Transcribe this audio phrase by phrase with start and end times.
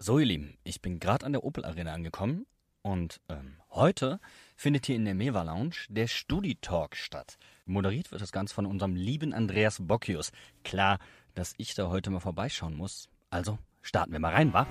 [0.00, 2.46] So, ihr Lieben, ich bin gerade an der Opel Arena angekommen
[2.82, 4.20] und ähm, heute
[4.54, 7.36] findet hier in der Meva Lounge der Studi-Talk statt.
[7.66, 10.30] Moderiert wird das Ganze von unserem lieben Andreas Bocchius.
[10.62, 11.00] Klar,
[11.34, 13.08] dass ich da heute mal vorbeischauen muss.
[13.30, 14.68] Also starten wir mal rein, wa?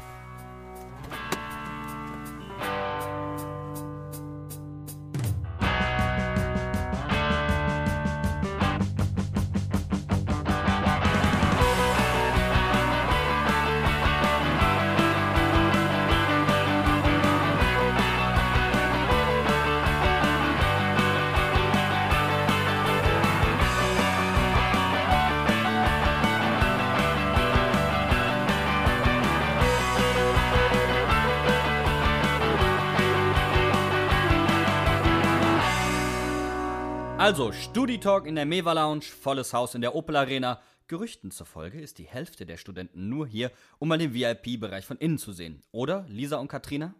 [37.87, 40.59] Also, Studi-Talk in der Meva Lounge, volles Haus in der Opel Arena.
[40.87, 45.17] Gerüchten zufolge ist die Hälfte der Studenten nur hier, um mal den VIP-Bereich von innen
[45.17, 45.63] zu sehen.
[45.71, 46.93] Oder, Lisa und Katrina?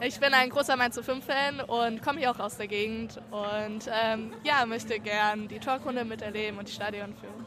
[0.00, 4.32] Ich bin ein großer Mainz 5-Fan und komme hier auch aus der Gegend und ähm,
[4.44, 7.44] ja, möchte gern die Talkrunde miterleben und die Stadion führen.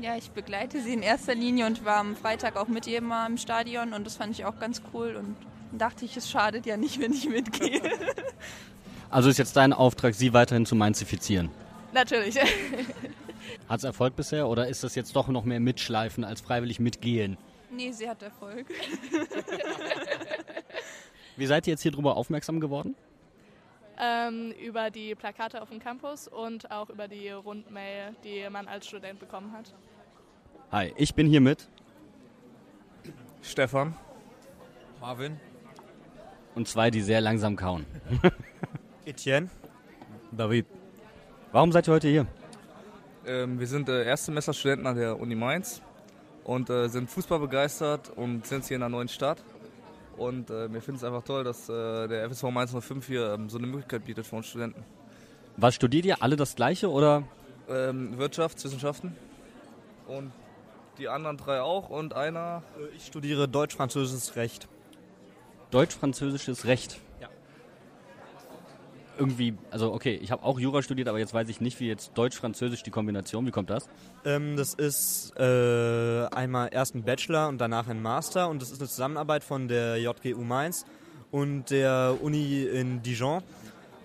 [0.00, 3.26] Ja, ich begleite sie in erster Linie und war am Freitag auch mit ihr mal
[3.28, 5.36] im Stadion und das fand ich auch ganz cool und
[5.78, 7.80] dachte ich, es schadet ja nicht, wenn ich mitgehe.
[9.14, 11.48] Also ist jetzt dein Auftrag, sie weiterhin zu mainzifizieren?
[11.92, 12.36] Natürlich.
[13.68, 17.38] Hat es Erfolg bisher oder ist das jetzt doch noch mehr mitschleifen als freiwillig mitgehen?
[17.70, 18.66] Nee, sie hat Erfolg.
[21.36, 22.96] Wie seid ihr jetzt hier drüber aufmerksam geworden?
[23.98, 28.88] ähm, über die Plakate auf dem Campus und auch über die Rundmail, die man als
[28.88, 29.72] Student bekommen hat.
[30.72, 31.68] Hi, ich bin hier mit
[33.42, 33.94] Stefan.
[35.00, 35.38] Marvin.
[36.56, 37.86] und zwei, die sehr langsam kauen.
[39.04, 39.48] Etienne.
[40.32, 40.66] David.
[41.52, 42.26] Warum seid ihr heute hier?
[43.26, 45.80] Ähm, wir sind äh, Erstsemesterstudenten an der Uni Mainz
[46.44, 49.42] und äh, sind Fußball begeistert und sind hier in einer neuen Stadt.
[50.16, 53.48] Und äh, wir finden es einfach toll, dass äh, der FSV Mainz 05 hier ähm,
[53.48, 54.84] so eine Möglichkeit bietet für uns Studenten.
[55.56, 56.22] Was studiert ihr?
[56.22, 57.24] Alle das gleiche oder?
[57.68, 59.16] Ähm, Wirtschaftswissenschaften
[60.06, 60.32] und
[60.98, 62.62] die anderen drei auch und einer
[62.96, 64.68] Ich studiere Deutsch-Französisches Recht.
[65.70, 67.00] Deutsch-Französisches Recht.
[69.18, 72.12] Irgendwie, also okay, ich habe auch Jura studiert, aber jetzt weiß ich nicht, wie jetzt
[72.14, 73.88] Deutsch-Französisch die Kombination, wie kommt das?
[74.24, 78.80] Ähm, das ist äh, einmal erst ein Bachelor und danach ein Master und das ist
[78.80, 80.84] eine Zusammenarbeit von der JGU Mainz
[81.30, 83.42] und der Uni in Dijon.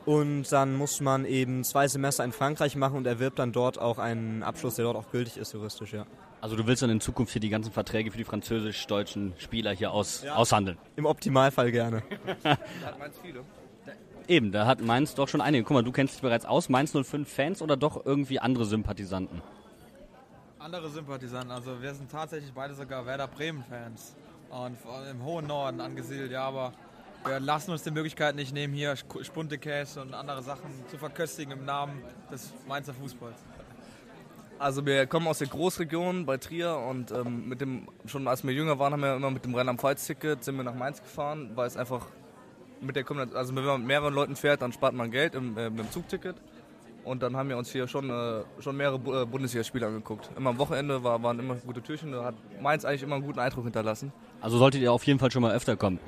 [0.05, 3.99] Und dann muss man eben zwei Semester in Frankreich machen und erwirbt dann dort auch
[3.99, 6.05] einen Abschluss, der dort auch gültig ist, juristisch, ja.
[6.41, 9.91] Also du willst dann in Zukunft hier die ganzen Verträge für die französisch-deutschen Spieler hier
[9.91, 10.35] aus, Ja.
[10.35, 10.77] aushandeln.
[10.95, 12.01] Im Optimalfall gerne.
[12.43, 13.41] hat Mainz viele.
[14.29, 15.65] Eben, da hat Mainz doch schon einige.
[15.65, 16.69] Guck mal, du kennst dich bereits aus.
[16.69, 19.41] Mainz 05 Fans oder doch irgendwie andere Sympathisanten?
[20.59, 21.51] andere Sympathisanten.
[21.51, 24.15] Also wir sind tatsächlich beide sogar Werder Bremen-Fans.
[24.49, 26.73] Und vor allem im hohen Norden angesiedelt, ja, aber
[27.25, 31.65] wir lassen uns die Möglichkeit nicht nehmen, hier Spuntekäse und andere Sachen zu verköstigen im
[31.65, 32.01] Namen
[32.31, 33.37] des Mainzer Fußballs.
[34.57, 38.51] Also wir kommen aus der Großregion bei Trier und ähm, mit dem, schon als wir
[38.53, 41.77] jünger waren, haben wir immer mit dem Rheinland-Pfalz-Ticket sind wir nach Mainz gefahren, weil es
[41.77, 42.07] einfach
[42.81, 45.57] mit der Kombination, also wenn man mit mehreren Leuten fährt, dann spart man Geld im,
[45.57, 46.35] äh, mit dem Zugticket.
[47.05, 50.29] Und dann haben wir uns hier schon, äh, schon mehrere Bu äh, Bundesligaspiele angeguckt.
[50.37, 53.39] Immer am Wochenende war, waren immer gute Türchen, da hat Mainz eigentlich immer einen guten
[53.39, 54.11] Eindruck hinterlassen.
[54.41, 55.99] Also solltet ihr auf jeden Fall schon mal öfter kommen.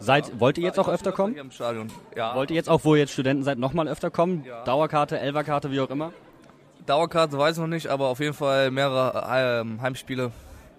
[0.00, 1.32] Seid, wollt ihr jetzt auch öfter kommen?
[1.32, 1.90] Hier im Stadion.
[2.16, 2.34] Ja.
[2.34, 4.44] Wollt ihr jetzt auch, wo ihr jetzt Studenten seid, nochmal öfter kommen?
[4.44, 4.64] Ja.
[4.64, 6.12] Dauerkarte, Elferkarte, wie auch immer?
[6.86, 10.30] Dauerkarte weiß ich noch nicht, aber auf jeden Fall mehrere äh, Heimspiele.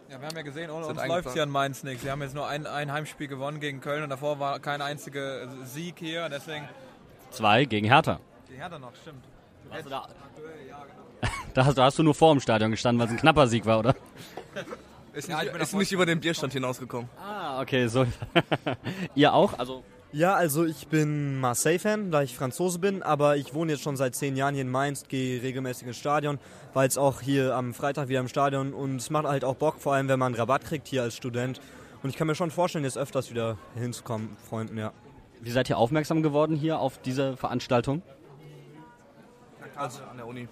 [0.10, 2.04] Ja, wir haben ja gesehen, ohne uns läuft hier an Mainz nichts.
[2.04, 5.48] Wir haben jetzt nur ein, ein Heimspiel gewonnen gegen Köln und davor war kein einziger
[5.66, 6.30] Sieg hier.
[6.30, 6.68] Deswegen,
[7.32, 8.20] Zwei gegen Hertha.
[8.50, 9.24] die Hertha noch, stimmt.
[9.72, 10.08] Also da,
[11.54, 13.66] da, hast, da hast du nur vor dem Stadion gestanden, weil es ein knapper Sieg
[13.66, 13.96] war, oder?
[15.14, 17.10] Ist Ja, nicht, ich bin ist nicht über den Bierstand hinausgekommen.
[17.20, 18.06] Ah, okay, so.
[19.16, 19.58] ihr auch?
[19.58, 19.84] Also
[20.16, 24.16] Ja, also ich bin Marseille-Fan, da ich Franzose bin, aber ich wohne jetzt schon seit
[24.16, 26.40] zehn Jahren hier in Mainz, gehe regelmäßig ins Stadion,
[26.74, 29.76] war jetzt auch hier am Freitag wieder im Stadion und es macht halt auch Bock,
[29.78, 31.60] vor allem wenn man Rabatt kriegt hier als Student.
[32.02, 34.94] Und ich kann mir schon vorstellen, jetzt öfters wieder hinzukommen, Freunden, ja.
[35.42, 38.02] Wie seid ihr aufmerksam geworden hier auf diese Veranstaltung?
[39.76, 40.48] Also an der Uni.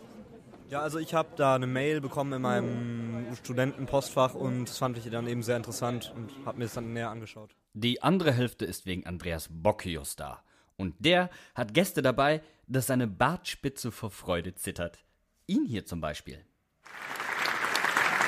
[0.73, 5.07] Ja, also ich habe da eine Mail bekommen in meinem Studentenpostfach und das fand ich
[5.07, 7.55] dann eben sehr interessant und habe mir das dann näher angeschaut.
[7.73, 10.41] Die andere Hälfte ist wegen Andreas Bocchius da.
[10.75, 14.97] Und der hat Gäste dabei, dass seine Bartspitze vor Freude zittert.
[15.45, 16.39] Ihn hier zum Beispiel.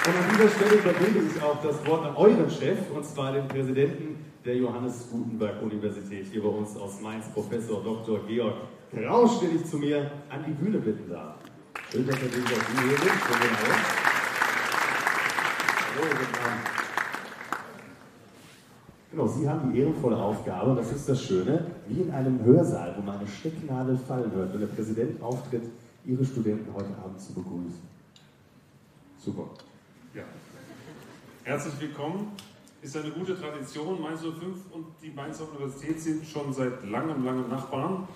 [0.06, 3.48] Und an dieser Stelle übergebe ich auch das Wort an euren Chef, und zwar den
[3.48, 8.24] Präsidenten der Johannes Gutenberg Universität hier bei uns aus Mainz, Professor Dr.
[8.28, 11.38] Georg Krausch, den ich zu mir an die Bühne bitten darf.
[11.94, 12.12] Abend.
[15.96, 16.66] Hallo, guten Abend.
[19.12, 22.96] Genau, Sie haben die ehrenvolle Aufgabe, und das ist das Schöne, wie in einem Hörsaal,
[22.98, 25.64] wo man eine Stecknadel fallen hört, wenn der Präsident auftritt,
[26.06, 27.82] Ihre Studenten heute Abend zu begrüßen.
[29.18, 29.50] Super.
[30.14, 30.24] Ja.
[31.44, 32.32] Herzlich willkommen.
[32.82, 34.00] Ist eine gute Tradition.
[34.02, 38.08] Mainz 05 und die Mainzer Universität sind schon seit langem, langem Nachbarn.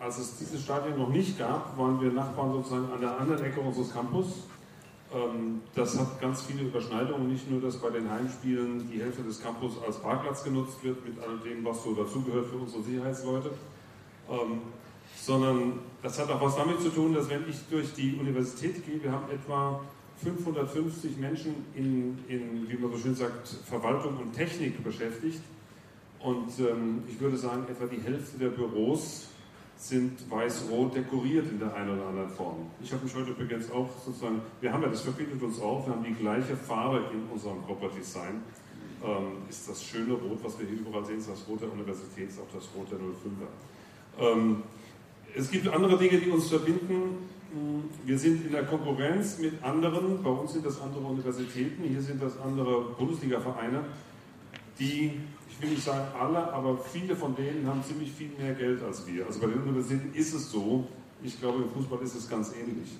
[0.00, 3.60] Als es dieses Stadion noch nicht gab, waren wir Nachbarn sozusagen an der anderen Ecke
[3.60, 4.44] unseres Campus.
[5.12, 9.42] Ähm, das hat ganz viele Überschneidungen, nicht nur, dass bei den Heimspielen die Hälfte des
[9.42, 13.50] Campus als Parkplatz genutzt wird, mit all dem, was so dazugehört für unsere Sicherheitsleute,
[14.30, 14.60] ähm,
[15.16, 19.02] sondern das hat auch was damit zu tun, dass wenn ich durch die Universität gehe,
[19.02, 19.80] wir haben etwa
[20.22, 25.40] 550 Menschen in, in wie man so schön sagt, Verwaltung und Technik beschäftigt.
[26.20, 29.28] Und ähm, ich würde sagen, etwa die Hälfte der Büros
[29.78, 32.66] sind weiß-rot dekoriert in der einen oder anderen Form.
[32.82, 35.94] Ich habe mich heute übrigens auch sozusagen, wir haben ja, das verbindet uns auch, wir
[35.94, 38.42] haben die gleiche Farbe in unserem Corporate Design.
[39.04, 42.28] Ähm, ist das schöne Rot, was wir hier überall sehen, ist das Rot der Universität,
[42.28, 44.36] ist auch das Rot der 05er.
[44.36, 44.62] Ähm,
[45.36, 47.28] es gibt andere Dinge, die uns verbinden.
[48.04, 52.20] Wir sind in der Konkurrenz mit anderen, bei uns sind das andere Universitäten, hier sind
[52.20, 53.84] das andere Bundesliga-Vereine,
[54.80, 58.82] die ich will nicht sagen alle, aber viele von denen haben ziemlich viel mehr Geld
[58.82, 59.26] als wir.
[59.26, 60.86] Also bei den Universitäten ist es so,
[61.22, 62.96] ich glaube im Fußball ist es ganz ähnlich.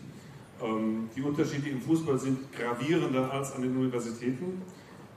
[0.62, 4.62] Ähm, die Unterschiede im Fußball sind gravierender als an den Universitäten.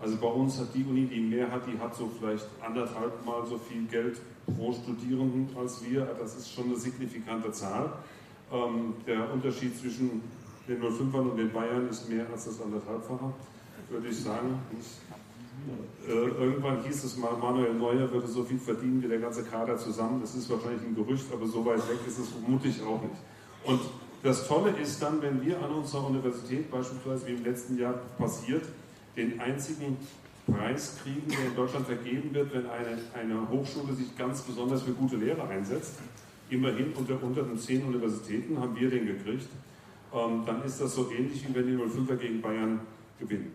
[0.01, 3.45] Also bei uns hat die Uni, die mehr hat, die hat so vielleicht anderthalb Mal
[3.45, 6.05] so viel Geld pro Studierenden als wir.
[6.19, 7.93] Das ist schon eine signifikante Zahl.
[8.51, 10.21] Ähm, der Unterschied zwischen
[10.67, 13.33] den 05ern und den Bayern ist mehr als das anderthalbfache,
[13.89, 14.59] würde ich sagen.
[14.71, 15.10] Äh,
[16.07, 20.21] irgendwann hieß es mal, Manuel Neuer würde so viel verdienen wie der ganze Kader zusammen.
[20.21, 23.15] Das ist wahrscheinlich ein Gerücht, aber so weit weg ist es vermutlich auch nicht.
[23.63, 23.81] Und
[24.23, 28.63] das Tolle ist dann, wenn wir an unserer Universität beispielsweise wie im letzten Jahr passiert,
[29.15, 29.97] den einzigen
[30.47, 34.91] Preis kriegen, der in Deutschland vergeben wird, wenn eine, eine Hochschule sich ganz besonders für
[34.91, 35.95] gute Lehre einsetzt.
[36.49, 39.47] Immerhin unter, unter den zehn Universitäten haben wir den gekriegt.
[40.13, 42.81] Ähm, dann ist das so ähnlich, wie wenn die 05er gegen Bayern
[43.19, 43.53] gewinnen.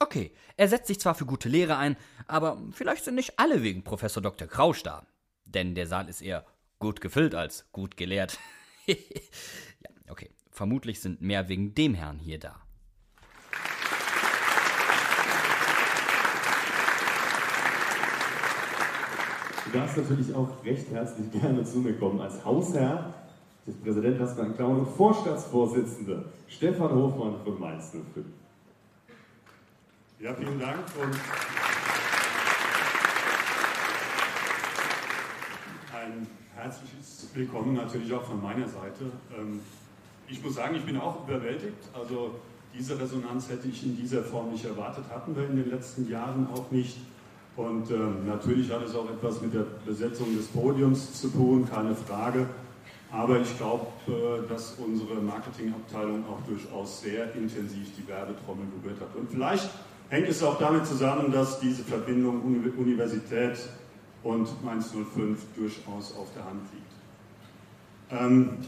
[0.00, 1.96] Okay, er setzt sich zwar für gute Lehre ein,
[2.28, 4.46] aber vielleicht sind nicht alle wegen Professor Dr.
[4.46, 5.04] Krausch da.
[5.44, 6.46] Denn der Saal ist eher
[6.78, 8.38] gut gefüllt als gut gelehrt.
[8.86, 10.30] ja, okay.
[10.50, 12.60] Vermutlich sind mehr wegen dem Herrn hier da.
[19.64, 22.20] Du darfst natürlich auch recht herzlich gerne zu mir kommen.
[22.20, 23.14] Als Hausherr
[23.66, 28.24] des Präsidenten Klauen und Vorstandsvorsitzender Stefan Hofmann von Mainz 05.
[30.20, 30.78] Ja, vielen Dank.
[31.00, 31.14] Und
[35.94, 36.26] ein
[36.56, 39.12] herzliches Willkommen natürlich auch von meiner Seite.
[39.38, 39.60] Ähm,
[40.26, 41.76] ich muss sagen, ich bin auch überwältigt.
[41.94, 42.34] Also
[42.76, 46.48] diese Resonanz hätte ich in dieser Form nicht erwartet, hatten wir in den letzten Jahren
[46.52, 46.96] auch nicht.
[47.54, 51.94] Und ähm, natürlich hat es auch etwas mit der Besetzung des Podiums zu tun, keine
[51.94, 52.48] Frage.
[53.12, 59.14] Aber ich glaube, äh, dass unsere Marketingabteilung auch durchaus sehr intensiv die Werbetrommel gerührt hat.
[59.14, 59.70] Und vielleicht
[60.10, 63.58] hängt es auch damit zusammen, dass diese Verbindung Universität
[64.22, 66.88] und Mainz 05 durchaus auf der Hand liegt.
[68.10, 68.58] Ähm,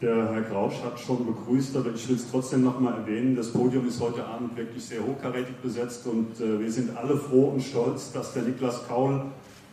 [0.00, 3.36] der Herr Grausch hat schon begrüßt, aber ich will es trotzdem nochmal erwähnen.
[3.36, 7.50] Das Podium ist heute Abend wirklich sehr hochkarätig besetzt und äh, wir sind alle froh
[7.50, 9.26] und stolz, dass der Niklas Kaul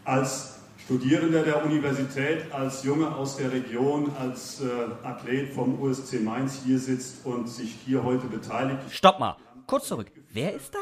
[0.03, 6.59] als Studierender der Universität, als Junge aus der Region, als äh, Athlet vom USC Mainz
[6.65, 8.79] hier sitzt und sich hier heute beteiligt.
[8.91, 9.35] Stopp mal!
[9.67, 10.11] Kurz zurück.
[10.31, 10.79] Wer ist da?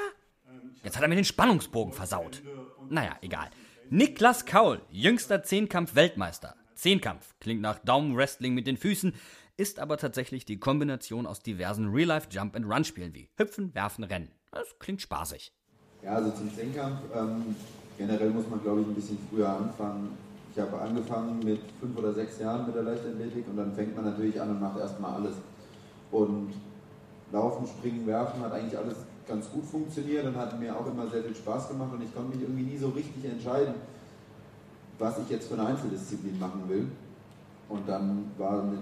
[0.83, 2.43] Jetzt hat er mir den Spannungsbogen versaut.
[2.89, 3.49] Naja, egal.
[3.89, 6.55] Niklas Kaul, jüngster Zehnkampf-Weltmeister.
[6.75, 9.13] Zehnkampf klingt nach Daumenwrestling mit den Füßen,
[9.57, 14.31] ist aber tatsächlich die Kombination aus diversen Real-Life-Jump-and-Run-Spielen wie Hüpfen, Werfen, Rennen.
[14.51, 15.53] Das klingt spaßig.
[16.03, 16.99] Ja, also zum Zehnkampf.
[17.15, 17.55] Ähm,
[17.97, 20.17] generell muss man, glaube ich, ein bisschen früher anfangen.
[20.53, 24.05] Ich habe angefangen mit fünf oder sechs Jahren mit der Leichtathletik und dann fängt man
[24.05, 25.35] natürlich an und macht erstmal alles.
[26.11, 26.53] Und
[27.31, 31.23] Laufen, Springen, Werfen hat eigentlich alles ganz gut funktioniert und hat mir auch immer sehr
[31.23, 33.73] viel Spaß gemacht und ich konnte mich irgendwie nie so richtig entscheiden,
[34.99, 36.87] was ich jetzt für eine Einzeldisziplin machen will.
[37.67, 38.79] Und dann war mit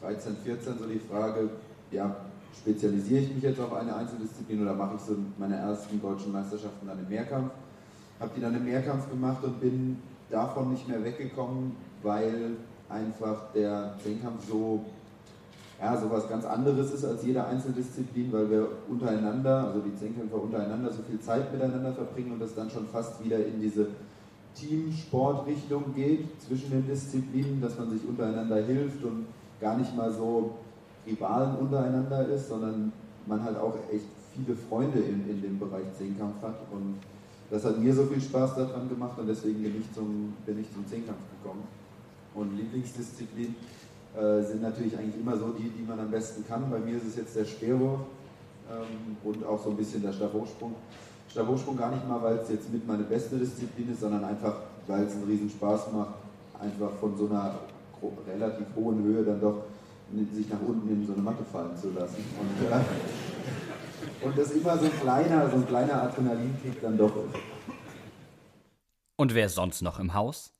[0.00, 1.50] 13, 14 so die Frage,
[1.90, 2.16] ja,
[2.58, 6.86] spezialisiere ich mich jetzt auf eine Einzeldisziplin oder mache ich so meine ersten deutschen Meisterschaften
[6.86, 7.52] dann im Mehrkampf?
[8.18, 9.98] Habe die dann im Mehrkampf gemacht und bin
[10.30, 12.56] davon nicht mehr weggekommen, weil
[12.88, 14.84] einfach der Zehnkampf so
[15.84, 20.90] ja, sowas ganz anderes ist als jede Einzeldisziplin, weil wir untereinander, also die Zehnkämpfer untereinander
[20.90, 23.88] so viel Zeit miteinander verbringen und das dann schon fast wieder in diese
[24.54, 29.26] Teamsportrichtung geht zwischen den Disziplinen, dass man sich untereinander hilft und
[29.60, 30.54] gar nicht mal so
[31.06, 32.90] Rivalen untereinander ist, sondern
[33.26, 36.96] man halt auch echt viele Freunde in, in dem Bereich Zehnkampf hat und
[37.50, 40.72] das hat mir so viel Spaß daran gemacht und deswegen bin ich zum, bin ich
[40.72, 41.62] zum Zehnkampf gekommen.
[42.34, 43.54] Und Lieblingsdisziplin
[44.16, 46.70] äh, sind natürlich eigentlich immer so die, die man am besten kann.
[46.70, 48.00] Bei mir ist es jetzt der Speerwurf
[48.70, 50.74] ähm, und auch so ein bisschen der Stabhochsprung.
[51.28, 54.54] Stabhochsprung gar nicht mal, weil es jetzt mit meine beste Disziplin ist, sondern einfach,
[54.86, 56.14] weil es einen riesen Spaß macht,
[56.60, 57.56] einfach von so einer
[58.28, 59.62] relativ hohen Höhe dann doch
[60.32, 62.24] sich nach unten in so eine Matte fallen zu lassen.
[62.38, 62.80] Und, äh,
[64.26, 67.34] und das immer so ein kleiner, so ein kleiner Adrenalinkick dann doch ist.
[69.16, 70.52] Und wer sonst noch im Haus?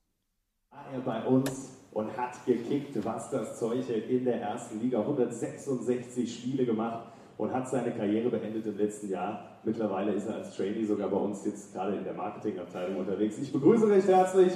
[0.71, 5.01] War er bei uns und hat gekickt, was das Zeug hält in der ersten Liga.
[5.01, 7.07] 166 Spiele gemacht
[7.39, 9.59] und hat seine Karriere beendet im letzten Jahr.
[9.63, 13.39] Mittlerweile ist er als Trainee sogar bei uns jetzt gerade in der Marketingabteilung unterwegs.
[13.39, 14.53] Ich begrüße recht herzlich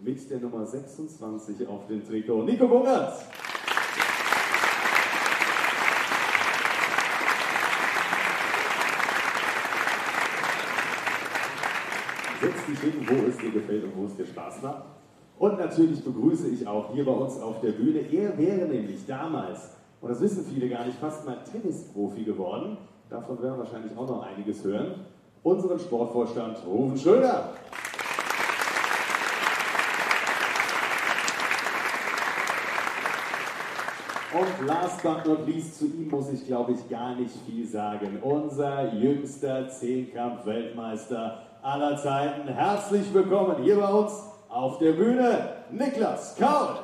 [0.00, 3.14] mit der Nummer 26 auf dem Trikot, Nico Bungert.
[12.40, 15.01] Setz dich hin, wo es dir gefällt und wo es dir Spaß macht.
[15.42, 17.98] Und natürlich begrüße ich auch hier bei uns auf der Bühne.
[17.98, 19.70] Er wäre nämlich damals,
[20.00, 22.76] und das wissen viele gar nicht, fast mal Tennisprofi geworden.
[23.10, 25.04] Davon werden wir wahrscheinlich auch noch einiges hören.
[25.42, 27.54] Unseren Sportvorstand Rufen Schröder.
[34.32, 38.20] Und last but not least, zu ihm muss ich, glaube ich, gar nicht viel sagen.
[38.22, 42.46] Unser jüngster Zehnkampf-Weltmeister aller Zeiten.
[42.46, 46.80] Herzlich willkommen hier bei uns auf der Bühne, Niklas Kaul.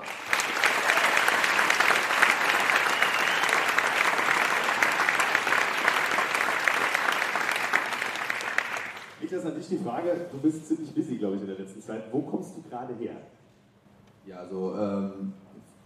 [9.21, 12.05] Niklas, an dich die Frage, du bist ziemlich busy, glaube ich, in der letzten Zeit.
[12.11, 13.17] Wo kommst du gerade her?
[14.27, 15.35] Ja, also ähm,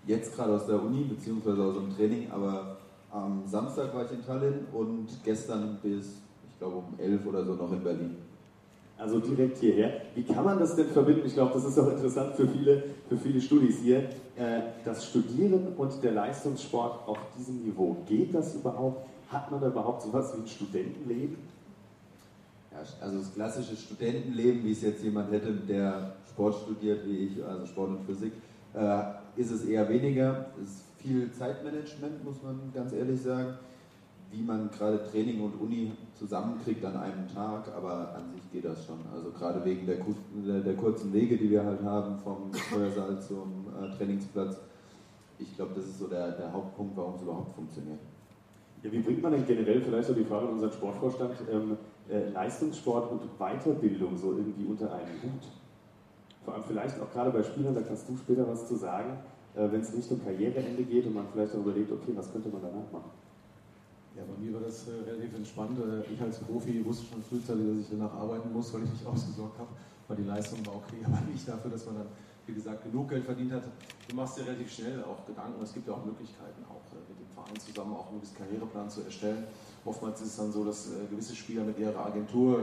[0.06, 2.76] jetzt gerade aus der Uni, beziehungsweise aus dem Training, aber
[3.10, 7.54] am Samstag war ich in Tallinn und gestern bis, ich glaube, um 11 oder so
[7.54, 8.16] noch in Berlin.
[9.02, 10.00] Also direkt hierher.
[10.14, 11.26] Wie kann man das denn verbinden?
[11.26, 14.10] Ich glaube, das ist auch interessant für viele, für viele Studis hier.
[14.36, 19.08] Äh, das Studieren und der Leistungssport auf diesem Niveau, geht das überhaupt?
[19.28, 21.36] Hat man da überhaupt sowas wie ein Studentenleben?
[22.70, 27.44] Ja, also das klassische Studentenleben, wie es jetzt jemand hätte, der Sport studiert wie ich,
[27.44, 28.32] also Sport und Physik,
[28.74, 29.02] äh,
[29.34, 30.46] ist es eher weniger.
[30.62, 33.54] Es ist viel Zeitmanagement, muss man ganz ehrlich sagen,
[34.32, 38.84] wie man gerade Training und Uni zusammenkriegt an einem Tag, aber an sich geht das
[38.86, 38.98] schon.
[39.14, 43.94] Also gerade wegen der, der kurzen Wege, die wir halt haben, vom Feuersaal zum äh,
[43.96, 44.56] Trainingsplatz.
[45.38, 48.00] Ich glaube, das ist so der, der Hauptpunkt, warum es überhaupt funktioniert.
[48.82, 51.76] Ja, wie bringt man denn generell, vielleicht auch die Frage an unseren Sportvorstand, ähm,
[52.08, 55.48] äh, Leistungssport und Weiterbildung so irgendwie unter einen Hut?
[56.44, 59.18] Vor allem vielleicht auch gerade bei Spielern, da kannst du später was zu sagen,
[59.54, 62.62] äh, wenn es Richtung Karriereende geht und man vielleicht auch überlegt, okay, was könnte man
[62.62, 63.10] danach machen?
[64.14, 65.78] Ja, bei mir war das äh, relativ entspannt.
[65.80, 69.06] Äh, ich als Profi wusste schon frühzeitig, dass ich danach arbeiten muss, weil ich nicht
[69.06, 69.70] ausgesorgt habe,
[70.08, 72.08] weil die Leistung war okay, aber nicht dafür, dass man dann,
[72.46, 73.64] wie gesagt, genug Geld verdient hat.
[74.08, 75.62] Du machst dir relativ schnell auch Gedanken.
[75.62, 78.90] Es gibt ja auch Möglichkeiten, auch äh, mit dem Verein zusammen auch einen gewissen Karriereplan
[78.90, 79.44] zu erstellen.
[79.84, 82.62] Oftmals ist es dann so, dass äh, gewisse Spieler mit ihrer Agentur äh,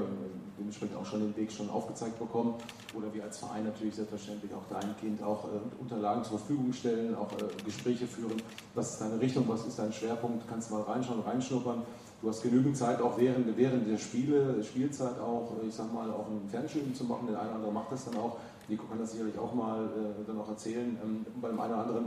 [0.57, 2.53] dementsprechend auch schon den Weg schon aufgezeigt bekommen
[2.95, 7.29] oder wir als Verein natürlich selbstverständlich auch dahingehend auch äh, Unterlagen zur Verfügung stellen, auch
[7.65, 8.41] Gespräche führen.
[8.73, 10.47] Was ist deine Richtung, was ist dein Schwerpunkt?
[10.47, 11.83] Kannst du mal reinschauen, reinschnuppern.
[12.21, 16.27] Du hast genügend Zeit auch während, während der Spiele, Spielzeit auch, ich sag mal, auch
[16.27, 17.27] ein Fernstudium zu machen.
[17.27, 18.38] Der eine oder andere macht das dann auch.
[18.67, 20.97] Nico kann das sicherlich auch mal äh, dann auch erzählen.
[21.03, 22.05] Ähm, beim einen oder anderen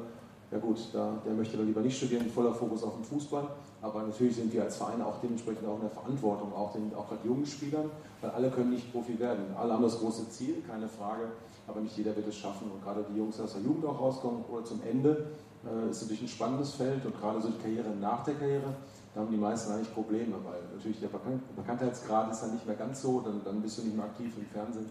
[0.53, 3.49] ja gut, da, der möchte dann lieber nicht studieren, voller Fokus auf den Fußball.
[3.81, 7.09] Aber natürlich sind wir als Verein auch dementsprechend auch in der Verantwortung, auch, den, auch
[7.09, 7.91] gerade jungen Spielern,
[8.21, 9.45] weil alle können nicht Profi werden.
[9.59, 11.33] Alle haben das große Ziel, keine Frage,
[11.67, 12.71] aber nicht jeder wird es schaffen.
[12.71, 15.31] Und gerade die Jungs, die aus der Jugend auch rauskommen oder zum Ende,
[15.65, 18.75] äh, ist natürlich ein spannendes Feld und gerade so die Karriere nach der Karriere,
[19.15, 21.09] da haben die meisten eigentlich Probleme, weil natürlich der
[21.57, 24.47] Bekanntheitsgrad ist dann nicht mehr ganz so, dann, dann bist du nicht mehr aktiv im
[24.47, 24.87] Fernsehen.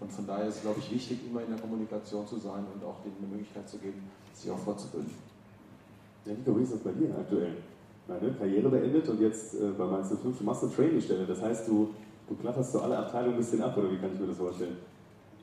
[0.00, 2.82] Und von daher ist es, glaube ich, wichtig, immer in der Kommunikation zu sein und
[2.84, 4.02] auch denen eine Möglichkeit zu geben,
[4.32, 5.12] sich auch fortzubilden.
[6.24, 7.56] Ja, Nico, wie ist das bei dir aktuell?
[8.08, 11.26] Meine Karriere beendet und jetzt äh, bei Mainz 05, du machst eine Trainingstelle.
[11.26, 11.90] Das heißt, du,
[12.28, 14.76] du kletterst so alle Abteilungen ein bisschen ab, oder wie kann ich mir das vorstellen?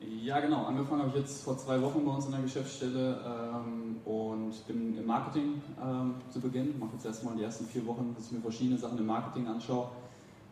[0.00, 0.64] Ja, genau.
[0.64, 4.96] Angefangen habe ich jetzt vor zwei Wochen bei uns in der Geschäftsstelle ähm, und bin
[4.96, 6.70] im Marketing ähm, zu Beginn.
[6.70, 9.46] Ich mache jetzt erstmal die ersten vier Wochen, dass ich mir verschiedene Sachen im Marketing
[9.48, 9.88] anschaue.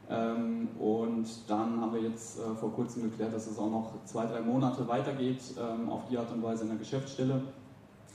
[0.08, 4.26] Ähm, und dann haben wir jetzt äh, vor kurzem geklärt, dass es auch noch zwei,
[4.26, 7.42] drei Monate weitergeht ähm, auf die Art und Weise in der Geschäftsstelle.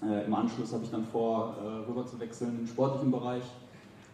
[0.01, 3.43] Äh, Im Anschluss habe ich dann vor, äh, rüber zu wechseln im sportlichen Bereich,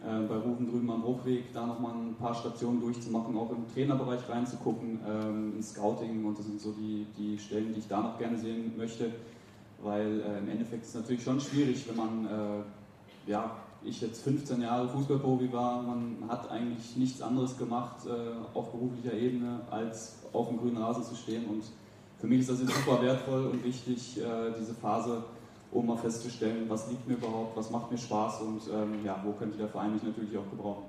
[0.04, 4.28] äh, bei Rufen drüben am Hochweg, da nochmal ein paar Stationen durchzumachen, auch im Trainerbereich
[4.28, 8.18] reinzugucken, ähm, im Scouting und das sind so die, die Stellen, die ich da noch
[8.18, 9.12] gerne sehen möchte,
[9.82, 13.50] weil äh, im Endeffekt ist es natürlich schon schwierig, wenn man äh, ja,
[13.84, 19.12] ich jetzt 15 Jahre Fußballprofi war, man hat eigentlich nichts anderes gemacht äh, auf beruflicher
[19.12, 21.46] Ebene, als auf dem grünen Rasen zu stehen.
[21.46, 21.64] Und
[22.18, 25.24] für mich ist das jetzt super wertvoll und wichtig, äh, diese Phase,
[25.70, 29.32] um mal festzustellen, was liegt mir überhaupt, was macht mir Spaß und ähm, ja, wo
[29.32, 30.84] könnte der Verein mich natürlich auch gebrauchen.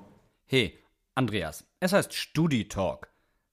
[0.45, 0.79] Hey,
[1.15, 3.09] Andreas, es heißt Studi-Talk.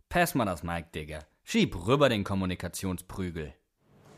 [0.09, 1.21] Pass mal das Mic, Digga.
[1.43, 3.52] Schieb rüber den Kommunikationsprügel.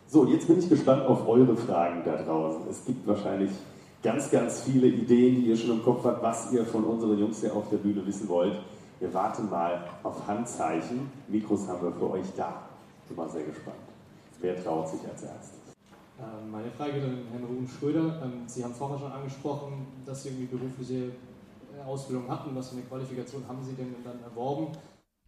[0.06, 2.68] So, jetzt bin ich gespannt auf eure Fragen da draußen.
[2.70, 3.50] Es gibt wahrscheinlich
[4.02, 7.40] ganz, ganz viele Ideen, die ihr schon im Kopf habt, was ihr von unseren Jungs
[7.40, 8.58] hier auf der Bühne wissen wollt.
[9.00, 11.10] Wir warten mal auf Handzeichen.
[11.28, 12.68] Mikros haben wir für euch da.
[13.06, 13.76] Bin mal sehr gespannt.
[14.40, 15.58] Wer traut sich als erstes?
[16.18, 18.20] Ähm, meine Frage geht an Herrn Ruben Schröder.
[18.24, 21.12] Ähm, Sie haben vorher schon angesprochen, dass Sie irgendwie berufliche
[21.76, 22.54] äh, Ausbildung hatten.
[22.54, 24.76] Was für eine Qualifikation haben Sie denn dann erworben?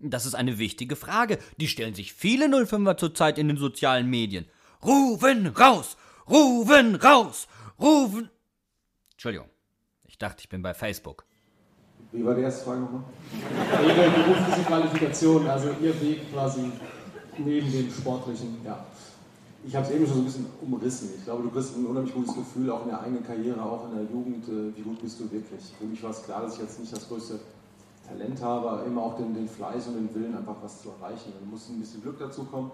[0.00, 1.38] Das ist eine wichtige Frage.
[1.58, 4.46] Die stellen sich viele 05er zurzeit in den sozialen Medien.
[4.84, 5.96] Rufen raus!
[6.28, 7.46] Rufen raus!
[7.78, 8.30] Rufen!
[9.20, 9.48] Entschuldigung.
[10.08, 11.26] Ich dachte, ich bin bei Facebook.
[12.10, 13.02] Wie war die erste Frage nochmal?
[13.86, 16.72] Ihre berufliche Qualifikation, also Ihr Weg quasi
[17.36, 18.82] neben dem sportlichen, ja.
[19.62, 21.10] Ich habe es eben schon so ein bisschen umrissen.
[21.18, 23.96] Ich glaube, du kriegst ein unheimlich gutes Gefühl, auch in der eigenen Karriere, auch in
[23.96, 25.64] der Jugend, äh, wie gut bist du wirklich.
[25.78, 27.40] Für mich war es klar, dass ich jetzt nicht das größte
[28.08, 31.34] Talent habe, aber immer auch den, den Fleiß und den Willen, einfach was zu erreichen.
[31.38, 32.70] Dann muss ein bisschen Glück dazu kommen.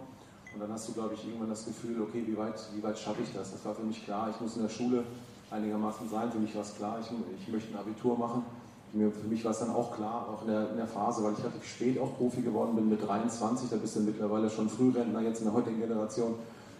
[0.54, 3.22] Und dann hast du, glaube ich, irgendwann das Gefühl, okay, wie weit, wie weit schaffe
[3.24, 3.50] ich das?
[3.50, 4.30] Das war für mich klar.
[4.30, 5.02] Ich muss in der Schule
[5.50, 6.30] einigermaßen sein.
[6.30, 7.08] Für mich war es klar, ich,
[7.40, 8.44] ich möchte ein Abitur machen.
[8.92, 11.40] Für mich war es dann auch klar, auch in der, in der, Phase, weil ich
[11.40, 15.40] relativ spät auch Profi geworden bin mit 23, da bist du mittlerweile schon Frührentner jetzt
[15.40, 16.34] in der heutigen Generation,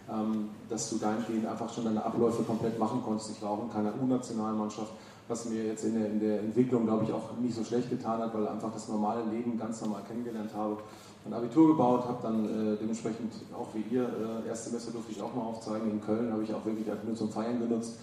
[0.09, 3.31] ähm, dass du dahingehend einfach schon deine Abläufe komplett machen konntest.
[3.31, 4.91] Ich war auch in keiner U-Nationalmannschaft,
[5.27, 8.19] was mir jetzt in der, in der Entwicklung, glaube ich, auch nicht so schlecht getan
[8.19, 10.77] hat, weil einfach das normale Leben ganz normal kennengelernt habe.
[11.25, 15.21] Ein Abitur gebaut, habe dann äh, dementsprechend auch wie ihr, äh, erste Semester durfte ich
[15.21, 15.91] auch mal aufzeigen.
[15.91, 17.97] In Köln habe ich auch wirklich nur zum Feiern genutzt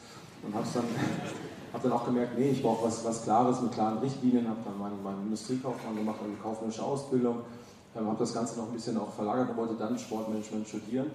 [0.47, 0.85] und habe dann,
[1.73, 4.79] hab dann auch gemerkt, nee, ich brauche was, was Klares mit klaren Richtlinien, habe dann
[4.79, 7.41] meinen, meinen Industriekaufmann gemacht, eine kaufmännische Ausbildung,
[7.97, 11.11] ähm, habe das Ganze noch ein bisschen auch verlagert und wollte dann Sportmanagement studieren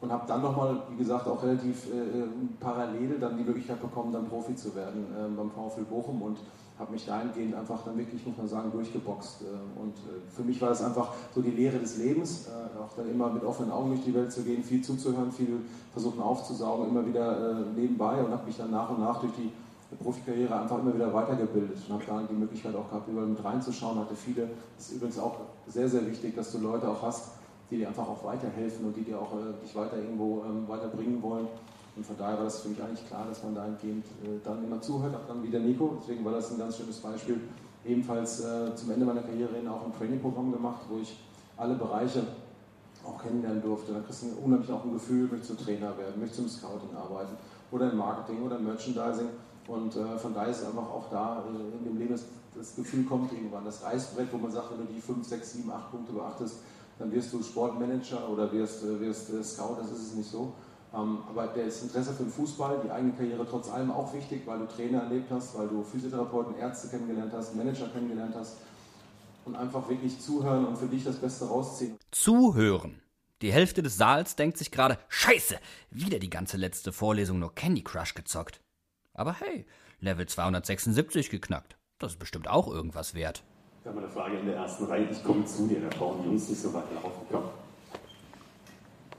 [0.00, 2.24] und habe dann nochmal, wie gesagt, auch relativ äh,
[2.58, 6.38] parallel dann die Möglichkeit bekommen, dann Profi zu werden äh, beim VfL Bochum und
[6.80, 9.42] habe mich dahingehend einfach dann wirklich, muss man sagen, durchgeboxt.
[9.42, 12.96] Äh, und äh, für mich war das einfach so die Lehre des Lebens, äh, auch
[12.96, 15.60] dann immer mit offenen Augen durch die Welt zu gehen, viel zuzuhören, viel
[15.92, 19.50] versuchen aufzusaugen, immer wieder nebenbei und habe mich dann nach und nach durch die
[20.02, 23.98] Profikarriere einfach immer wieder weitergebildet und habe da die Möglichkeit auch gehabt, überall mit reinzuschauen,
[23.98, 27.32] hatte viele, das ist übrigens auch sehr, sehr wichtig, dass du Leute auch hast,
[27.70, 31.48] die dir einfach auch weiterhelfen und die dir auch dich weiter irgendwo ähm, weiterbringen wollen.
[32.00, 34.80] Und von daher war das für mich eigentlich klar, dass man dahingehend äh, dann immer
[34.80, 35.98] zuhört, auch dann wieder Nico.
[36.00, 37.42] Deswegen war das ein ganz schönes Beispiel.
[37.84, 41.20] Ebenfalls äh, zum Ende meiner Karriere hin auch ein Trainingprogramm gemacht, wo ich
[41.58, 42.22] alle Bereiche
[43.04, 43.92] auch kennenlernen durfte.
[43.92, 47.36] Da kriegst du unheimlich auch ein Gefühl, möchtest du Trainer werden, möchtest du Scouting arbeiten
[47.70, 49.28] oder im Marketing oder im Merchandising.
[49.68, 52.24] Und äh, von daher ist einfach auch da äh, in dem Leben das,
[52.56, 55.70] das Gefühl kommt irgendwann, das Reißbrett, wo man sagt, wenn du die 5, 6, 7,
[55.70, 56.60] 8 Punkte beachtest,
[56.98, 60.54] dann wirst du Sportmanager oder wirst, äh, wirst äh, Scout, das ist es nicht so.
[60.92, 64.58] Ähm, aber das Interesse für den Fußball, die eigene Karriere trotz allem auch wichtig, weil
[64.58, 68.56] du Trainer erlebt hast, weil du Physiotherapeuten, Ärzte kennengelernt hast, Manager kennengelernt hast
[69.44, 71.96] und einfach wirklich zuhören und für dich das Beste rausziehen.
[72.10, 73.00] Zuhören.
[73.42, 75.58] Die Hälfte des Saals denkt sich gerade, scheiße,
[75.90, 78.60] wieder die ganze letzte Vorlesung nur Candy Crush gezockt.
[79.14, 79.66] Aber hey,
[80.00, 81.76] Level 276 geknackt.
[81.98, 83.42] Das ist bestimmt auch irgendwas wert.
[83.82, 85.08] Wir haben eine Frage in der ersten Reihe.
[85.10, 87.22] Ich komme zu dir, da brauchen die Jungs nicht so weit laufen.
[87.30, 87.44] Komm.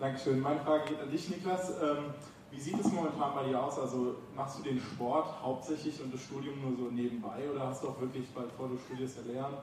[0.01, 0.39] Dankeschön.
[0.39, 1.69] Meine Frage geht an dich, Niklas.
[1.79, 2.05] Ähm,
[2.49, 3.77] wie sieht es momentan bei dir aus?
[3.77, 7.89] Also machst du den Sport hauptsächlich und das Studium nur so nebenbei oder hast du
[7.89, 9.57] auch wirklich, bevor du studierst, erlernt,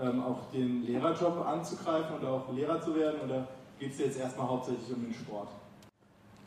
[0.00, 3.20] ähm, auch den Lehrerjob anzugreifen oder auch Lehrer zu werden?
[3.24, 3.46] Oder
[3.78, 5.50] geht es dir jetzt erstmal hauptsächlich um den Sport?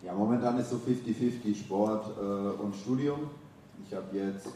[0.03, 3.29] Ja, momentan ist so 50-50 Sport äh, und Studium.
[3.87, 4.49] Ich habe jetzt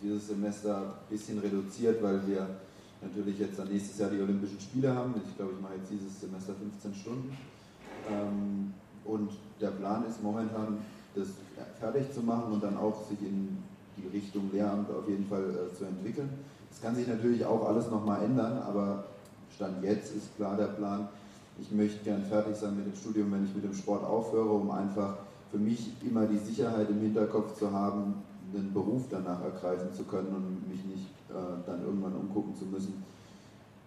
[0.00, 2.46] dieses Semester ein bisschen reduziert, weil wir
[3.02, 5.20] natürlich jetzt dann nächstes Jahr die Olympischen Spiele haben.
[5.26, 7.36] Ich glaube, ich mache jetzt dieses Semester 15 Stunden.
[8.10, 10.78] Ähm, und der Plan ist momentan,
[11.14, 11.28] das
[11.80, 13.58] fertig zu machen und dann auch sich in
[13.96, 16.28] die Richtung Lehramt auf jeden Fall äh, zu entwickeln.
[16.70, 19.04] Das kann sich natürlich auch alles nochmal ändern, aber
[19.54, 21.08] Stand jetzt ist klar der Plan,
[21.60, 24.70] ich möchte gern fertig sein mit dem Studium, wenn ich mit dem Sport aufhöre, um
[24.70, 25.16] einfach
[25.50, 28.14] für mich immer die Sicherheit im Hinterkopf zu haben,
[28.54, 33.02] einen Beruf danach ergreifen zu können und mich nicht äh, dann irgendwann umgucken zu müssen,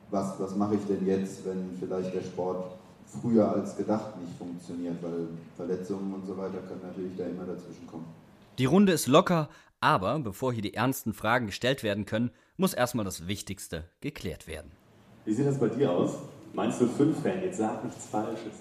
[0.09, 2.75] was, was mache ich denn jetzt, wenn vielleicht der Sport
[3.19, 7.87] früher als gedacht nicht funktioniert, weil Verletzungen und so weiter können natürlich da immer dazwischen
[7.87, 8.05] kommen.
[8.57, 13.05] Die Runde ist locker, aber bevor hier die ernsten Fragen gestellt werden können, muss erstmal
[13.05, 14.71] das Wichtigste geklärt werden.
[15.25, 16.17] Wie sieht das bei dir aus?
[16.53, 17.41] Meinst du 5 Fan?
[17.43, 18.53] Jetzt sag nichts Falsches.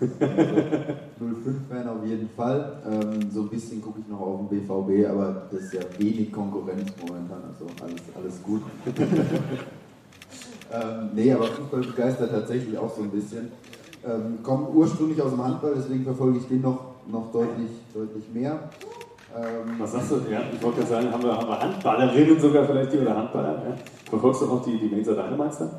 [1.22, 2.82] Also 05-Fan auf jeden Fall.
[2.86, 6.32] Ähm, so ein bisschen gucke ich noch auf den BVB, aber das ist ja wenig
[6.32, 8.62] Konkurrenz momentan, also alles, alles gut.
[10.72, 13.52] ähm, nee, aber Fußball begeistert tatsächlich auch so ein bisschen.
[14.04, 18.70] Ähm, komme ursprünglich aus dem Handball, deswegen verfolge ich den noch, noch deutlich, deutlich mehr.
[19.36, 20.16] Ähm, Was sagst du?
[20.30, 23.54] Ja, ich wollte gerade sagen, haben wir, haben wir Handballerinnen sogar vielleicht hier oder Handballer?
[23.54, 23.74] Ja?
[24.10, 25.70] Verfolgst du auch die, die Mainzer Dynamites dann?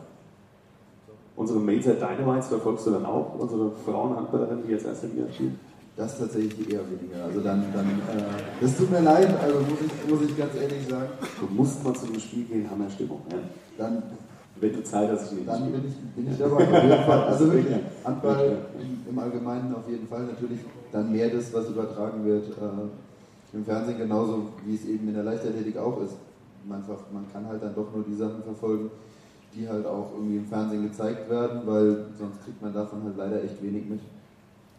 [1.36, 3.36] Unsere Mainzer Dynamites verfolgst du dann auch?
[3.38, 5.60] Unsere Frauenhandballerinnen, die jetzt erst in Liga spielen?
[5.96, 7.26] Das tatsächlich eher weniger.
[7.26, 8.24] Also dann, dann äh,
[8.60, 11.10] das tut mir leid, also muss ich, muss ich ganz ehrlich sagen.
[11.40, 13.22] Du musst mal zu dem Spiel gehen, haben wir Stimmung.
[13.30, 13.38] Ja?
[13.78, 14.02] Dann,
[14.56, 16.64] wenn du Zeit hast, ich dann bin ich, bin ich dabei.
[16.64, 17.24] Auf jeden Fall.
[17.24, 20.24] Also wirklich, Handball im, im Allgemeinen auf jeden Fall.
[20.26, 20.60] Natürlich
[20.92, 25.24] dann mehr das, was übertragen wird äh, im Fernsehen, genauso wie es eben in der
[25.24, 26.14] Leichtathletik auch ist.
[26.66, 28.90] Man, man kann halt dann doch nur die Sachen verfolgen,
[29.54, 33.44] die halt auch irgendwie im Fernsehen gezeigt werden, weil sonst kriegt man davon halt leider
[33.44, 34.00] echt wenig mit.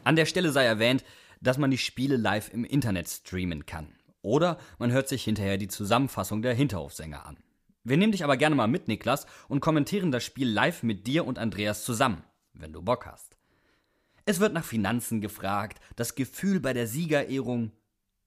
[0.05, 1.05] An der Stelle sei erwähnt,
[1.41, 3.89] dass man die Spiele live im Internet streamen kann.
[4.23, 7.37] Oder man hört sich hinterher die Zusammenfassung der Hinterhofsänger an.
[7.87, 11.27] Wir nehmen dich aber gerne mal mit, Niklas, und kommentieren das Spiel live mit dir
[11.27, 13.37] und Andreas zusammen, wenn du Bock hast.
[14.25, 17.73] Es wird nach Finanzen gefragt, das Gefühl bei der Siegerehrung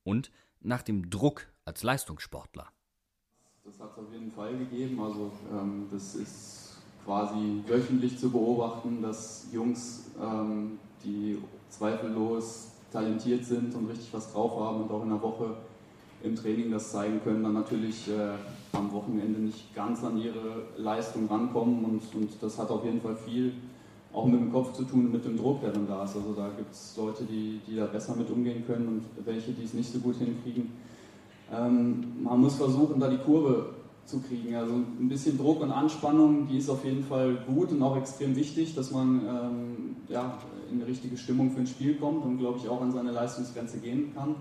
[0.03, 2.67] und nach dem Druck als Leistungssportler.
[3.65, 5.01] Das hat es auf jeden Fall gegeben.
[5.01, 11.39] Also ähm, das ist quasi wöchentlich zu beobachten, dass Jungs, ähm, die
[11.69, 15.57] zweifellos talentiert sind und richtig was drauf haben und auch in der Woche
[16.21, 18.35] im Training das zeigen können, dann natürlich äh,
[18.77, 23.15] am Wochenende nicht ganz an ihre Leistung rankommen und, und das hat auf jeden Fall
[23.15, 23.53] viel
[24.13, 26.15] auch mit dem Kopf zu tun, mit dem Druck, der dann da ist.
[26.15, 29.63] Also da gibt es Leute, die, die da besser mit umgehen können und welche, die
[29.63, 30.71] es nicht so gut hinkriegen.
[31.53, 33.73] Ähm, man muss versuchen, da die Kurve
[34.05, 34.55] zu kriegen.
[34.55, 38.35] Also ein bisschen Druck und Anspannung, die ist auf jeden Fall gut und auch extrem
[38.35, 40.37] wichtig, dass man ähm, ja,
[40.71, 43.79] in die richtige Stimmung für ein Spiel kommt und, glaube ich, auch an seine Leistungsgrenze
[43.79, 44.35] gehen kann.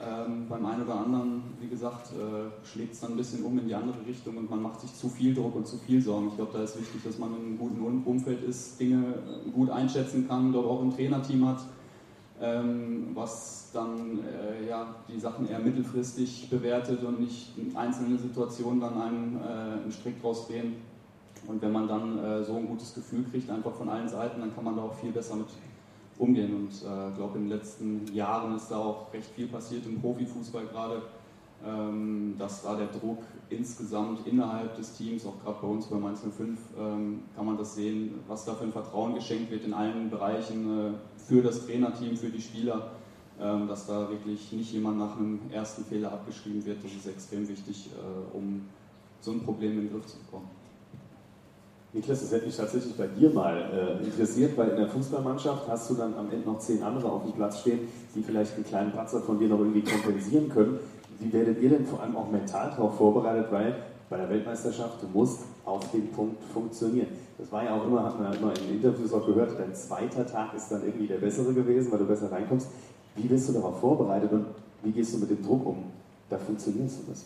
[0.00, 3.66] Ähm, beim einen oder anderen, wie gesagt, äh, schlägt es dann ein bisschen um in
[3.66, 6.28] die andere Richtung und man macht sich zu viel Druck und zu viel Sorgen.
[6.28, 9.14] Ich glaube, da ist wichtig, dass man in einem guten Umfeld ist, Dinge
[9.46, 11.62] äh, gut einschätzen kann, dort auch ein Trainerteam hat,
[12.40, 18.80] ähm, was dann äh, ja, die Sachen eher mittelfristig bewertet und nicht in einzelnen Situationen
[18.80, 20.76] dann einem äh, einen Strick draus drehen.
[21.48, 24.54] Und wenn man dann äh, so ein gutes Gefühl kriegt, einfach von allen Seiten, dann
[24.54, 25.48] kann man da auch viel besser mit
[26.18, 26.54] umgehen.
[26.54, 30.00] Und ich äh, glaube, in den letzten Jahren ist da auch recht viel passiert im
[30.00, 31.02] Profifußball gerade,
[31.66, 33.18] ähm, dass da der Druck
[33.50, 37.74] insgesamt innerhalb des Teams, auch gerade bei uns bei Mainz 05, ähm, kann man das
[37.74, 42.16] sehen, was da für ein Vertrauen geschenkt wird in allen Bereichen äh, für das Trainerteam,
[42.16, 42.92] für die Spieler,
[43.40, 46.84] ähm, dass da wirklich nicht jemand nach einem ersten Fehler abgeschrieben wird.
[46.84, 48.62] Das ist extrem wichtig, äh, um
[49.20, 50.57] so ein Problem in den Griff zu bekommen.
[51.98, 55.90] Niklas, das hätte mich tatsächlich bei dir mal äh, interessiert, weil in der Fußballmannschaft hast
[55.90, 57.80] du dann am Ende noch zehn andere auf dem Platz stehen,
[58.14, 60.78] die vielleicht einen kleinen Patzer von dir noch irgendwie kompensieren können.
[61.18, 63.74] Wie werdet ihr denn vor allem auch mental darauf vorbereitet, weil
[64.08, 67.08] bei der Weltmeisterschaft, du musst auf den Punkt funktionieren.
[67.36, 70.24] Das war ja auch immer, hat man ja immer in Interviews auch gehört, dein zweiter
[70.24, 72.68] Tag ist dann irgendwie der bessere gewesen, weil du besser reinkommst.
[73.16, 74.46] Wie bist du darauf vorbereitet und
[74.84, 75.82] wie gehst du mit dem Druck um?
[76.30, 77.24] Da funktionierst du das.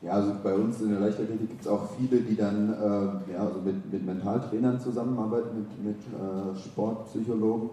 [0.00, 3.40] Ja, also bei uns in der Leichtathletik gibt es auch viele, die dann äh, ja,
[3.40, 7.70] also mit, mit Mentaltrainern zusammenarbeiten, mit, mit äh, Sportpsychologen.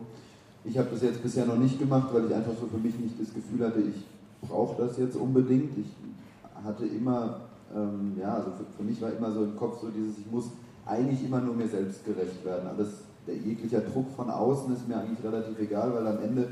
[0.63, 3.21] Ich habe das jetzt bisher noch nicht gemacht, weil ich einfach so für mich nicht
[3.21, 4.03] das Gefühl hatte, ich
[4.41, 5.77] brauche das jetzt unbedingt.
[5.77, 7.41] Ich hatte immer,
[7.75, 10.45] ähm, ja, also für, für, mich war immer so im Kopf so dieses, ich muss
[10.87, 12.67] eigentlich immer nur mir selbst gerecht werden.
[12.67, 12.89] Alles,
[13.27, 16.47] der jeglicher Druck von außen ist mir eigentlich relativ egal, weil am Ende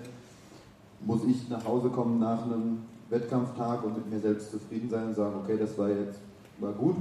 [1.02, 5.16] muss ich nach Hause kommen nach einem Wettkampftag und mit mir selbst zufrieden sein und
[5.16, 6.20] sagen, okay, das war jetzt
[6.60, 6.96] war gut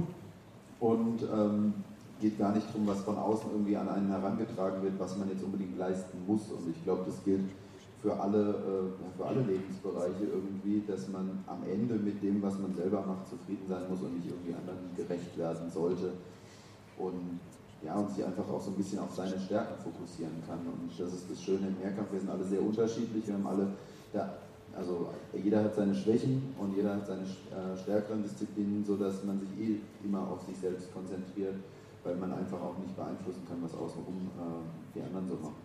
[0.79, 1.73] und ähm,
[2.19, 5.43] geht gar nicht darum, was von außen irgendwie an einen herangetragen wird, was man jetzt
[5.43, 6.51] unbedingt leisten muss.
[6.51, 7.49] Und ich glaube, das gilt
[8.01, 12.73] für alle, äh, für alle Lebensbereiche irgendwie, dass man am Ende mit dem, was man
[12.75, 16.11] selber macht, zufrieden sein muss und nicht irgendwie anderen gerecht werden sollte.
[16.97, 17.39] Und
[17.83, 20.59] ja, und sich einfach auch so ein bisschen auf seine Stärken fokussieren kann.
[20.59, 22.11] Und das ist das Schöne im Mehrkampf.
[22.11, 23.27] Wir sind alle sehr unterschiedlich.
[23.27, 23.67] Wir haben alle
[24.13, 24.37] der
[24.75, 29.49] also jeder hat seine Schwächen und jeder hat seine äh, stärkeren Disziplinen, sodass man sich
[29.59, 31.55] eh immer auf sich selbst konzentriert,
[32.03, 35.61] weil man einfach auch nicht beeinflussen kann, was außenrum äh, die anderen so machen.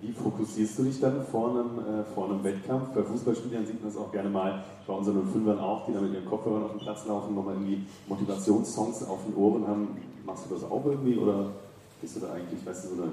[0.00, 2.88] Wie fokussierst du dich dann vor einem, äh, vor einem Wettkampf?
[2.94, 6.14] Bei Fußballspielern sieht man das auch gerne mal, bei unseren Fünfern auch, die dann mit
[6.14, 9.96] ihren Kopfhörern auf den Platz laufen, nochmal irgendwie Motivationssongs auf den Ohren haben.
[10.26, 11.52] Machst du das auch irgendwie oder
[12.00, 13.12] bist du da eigentlich, weißt du, so eine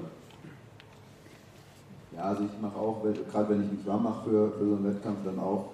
[2.16, 4.84] ja, also ich mache auch, gerade wenn ich mich warm mache für, für so einen
[4.84, 5.66] Wettkampf, dann auch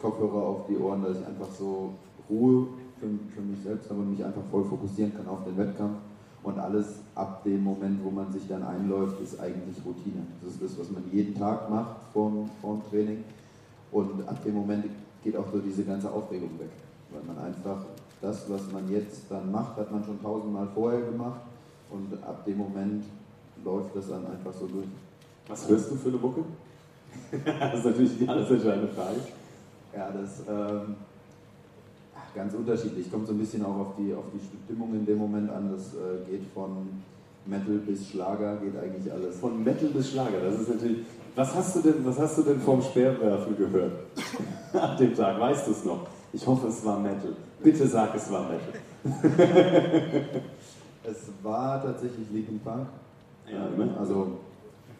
[0.00, 1.92] Kopfhörer auf die Ohren, dass ich einfach so
[2.28, 2.66] Ruhe
[2.98, 5.98] für, für mich selbst habe und mich einfach voll fokussieren kann auf den Wettkampf
[6.42, 10.26] Und alles ab dem Moment, wo man sich dann einläuft, ist eigentlich Routine.
[10.42, 13.24] Das ist das, was man jeden Tag macht vorm, vorm Training.
[13.92, 14.86] Und ab dem Moment
[15.22, 16.70] geht auch so diese ganze Aufregung weg.
[17.10, 17.84] Weil man einfach
[18.20, 21.40] das, was man jetzt dann macht, hat man schon tausendmal vorher gemacht.
[21.90, 23.04] Und ab dem Moment
[23.64, 24.86] läuft das dann einfach so durch.
[25.48, 26.42] Was hörst du für eine Mucke?
[27.44, 29.18] das ist natürlich die alles entscheidende Frage.
[29.94, 30.96] Ja, das ähm,
[32.34, 33.10] ganz unterschiedlich.
[33.10, 35.72] Kommt so ein bisschen auch auf die, auf die Stimmung in dem Moment an.
[35.72, 37.02] Das äh, geht von
[37.46, 39.38] Metal bis Schlager, geht eigentlich alles.
[39.38, 40.98] Von Metal bis Schlager, das ist natürlich.
[41.34, 43.92] Was hast du denn, was hast du denn vom Speerwerfen gehört?
[44.72, 46.06] An dem Tag, weißt du es noch?
[46.32, 47.36] Ich hoffe, es war Metal.
[47.62, 48.72] Bitte sag, es war Metal.
[51.04, 52.86] es war tatsächlich Linkin Park.
[53.50, 54.38] Ja, ähm, also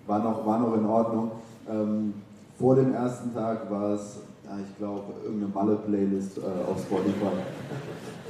[0.07, 1.31] war noch, war noch in Ordnung.
[1.69, 2.15] Ähm,
[2.59, 7.37] vor dem ersten Tag war es, ja, ich glaube, irgendeine Malle-Playlist äh, auf Spotify.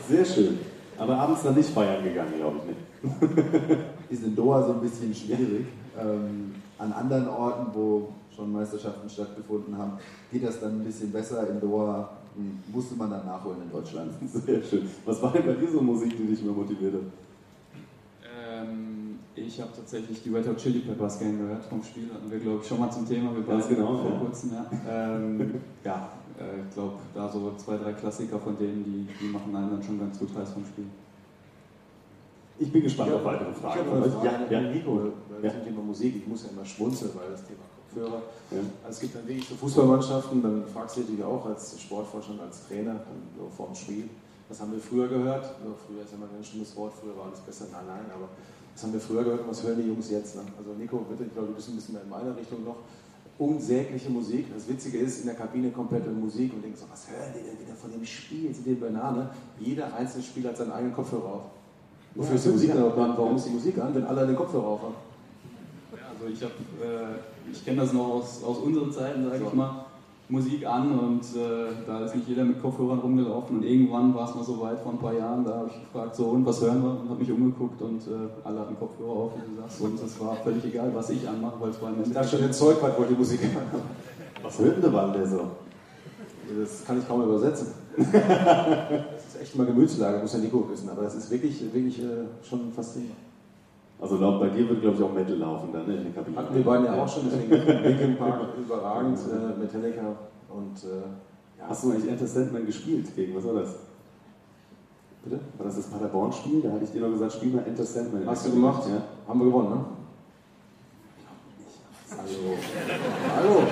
[0.09, 0.59] Sehr schön.
[0.99, 3.81] Aber abends dann nicht feiern gegangen, glaube ich nicht.
[4.11, 5.67] Ist in Doha so ein bisschen schwierig.
[5.99, 9.93] Ähm, an anderen Orten, wo schon Meisterschaften stattgefunden haben,
[10.33, 11.49] geht das dann ein bisschen besser.
[11.49, 14.13] In Doha hm, musste man dann nachholen in Deutschland.
[14.33, 14.89] Sehr schön.
[15.05, 17.26] Was war denn bei dir so Musik, die dich mehr motiviert hat?
[19.47, 22.09] Ich habe tatsächlich die Red Hot Chili Peppers Gang gehört vom Spiel.
[22.13, 23.35] Hatten wir, glaube ich, schon mal zum Thema.
[23.35, 24.19] Wir Ganz genau, vor ja.
[24.19, 24.51] kurzem.
[24.53, 24.67] Ja,
[25.17, 25.55] ähm,
[25.85, 29.71] ja äh, ich glaube, da so zwei, drei Klassiker von denen, die, die machen einen
[29.71, 30.87] dann schon ganz gut heiß vom Spiel.
[32.59, 33.81] Ich bin gespannt auf weitere Ich Fragen.
[33.87, 34.73] habe eine Frage Ja, an ja.
[34.73, 34.97] Nico,
[35.31, 35.51] weil Ja.
[35.53, 38.23] zum Thema Musik, ich muss ja immer schmunzeln, weil das Thema Kopfhörer.
[38.51, 38.59] Ja.
[38.83, 42.41] Also es gibt dann wirklich so Fußballmannschaften, dann fragst du dich auch als Sportforscher und
[42.41, 44.09] als Trainer dann so vor dem Spiel,
[44.49, 45.45] was haben wir früher gehört?
[45.63, 48.07] So, früher ist ja immer ein ganz schlimmes Wort, früher war alles besser, nein, nein,
[48.15, 48.29] aber
[48.75, 50.37] was haben wir früher gehört und was hören die Jungs jetzt?
[50.37, 50.43] Ne?
[50.59, 52.77] Also Nico, bitte, ich glaube, du bist ein bisschen mehr in meiner Richtung noch.
[53.39, 54.47] Unsägliche Musik.
[54.55, 57.59] Das Witzige ist, in der Kabine komplette Musik und denkst so, was hören die denn
[57.59, 58.53] wieder von dem Spiel?
[58.55, 59.31] Sind die Banane?
[59.61, 61.43] Jeder einzelne Spieler hat seinen eigenen Kopfhörer auf.
[62.15, 62.87] Wofür Ja, ist die Musik ja.
[62.87, 62.93] an?
[62.97, 64.95] Warum ist die Musik an, wenn alle den Kopfhörer auf haben?
[65.93, 69.53] Ja, also ich habe, äh, ich kenne das noch aus, aus unseren Zeiten, sage ich
[69.55, 69.86] mal,
[70.29, 74.35] Musik an und äh, da ist nicht jeder mit Kopfhörern rumgelaufen und irgendwann war es
[74.35, 76.83] mal so weit vor ein paar Jahren, da habe ich gefragt, so und was hören
[76.83, 80.03] wir und habe mich umgeguckt und äh, alle hatten Kopfhörer auf, wie du sagst und
[80.03, 82.53] es war völlig egal, was ich anmache, weil es war im Ich dachte schon, den
[82.53, 83.41] Zeugwart wollte die Musik
[84.43, 85.41] Was hört denn der der so?
[86.59, 87.69] Das kann ich kaum übersetzen.
[87.97, 92.27] das ist echt mal Gemütslage, muss ja Nico wissen, aber das ist wirklich, wirklich äh,
[92.43, 93.17] schon faszinierend.
[94.01, 96.37] Also laut bei dir wird, glaube ich, auch Metal laufen dann ne, in der Kabine.
[96.37, 100.17] Hatten wir beiden ja auch schon, deswegen Linkin Park überragend, äh, Metallica
[100.51, 103.15] und äh, ja, Hast du eigentlich Enter Sandman gespielt?
[103.17, 103.77] Gegen was war das?
[105.25, 105.41] Bitte?
[105.57, 106.61] War das das Paderborn-Spiel?
[106.63, 108.27] Da hatte ich dir noch gesagt, spiel mal Enter Sandman.
[108.27, 108.87] Hast du gemacht?
[108.89, 109.03] Ja.
[109.27, 109.85] Haben wir gewonnen, ne?
[112.11, 112.59] Hallo.
[113.37, 113.63] Hallo.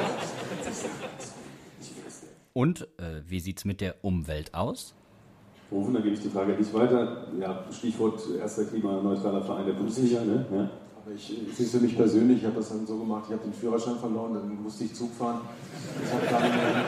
[2.52, 4.94] Und äh, wie sieht's mit der Umwelt aus?
[5.72, 7.26] Rufen, dann gebe ich die Frage nicht weiter.
[7.40, 10.20] Ja, Stichwort erster klimaneutraler Verein der Bundesliga.
[10.20, 10.44] Ne?
[10.52, 10.70] Ja.
[11.04, 13.44] Aber ich, ich sehe für mich persönlich, ich habe das dann so gemacht, ich habe
[13.44, 15.40] den Führerschein verloren, dann musste ich Zug fahren.
[16.02, 16.84] Ich habe dann, äh,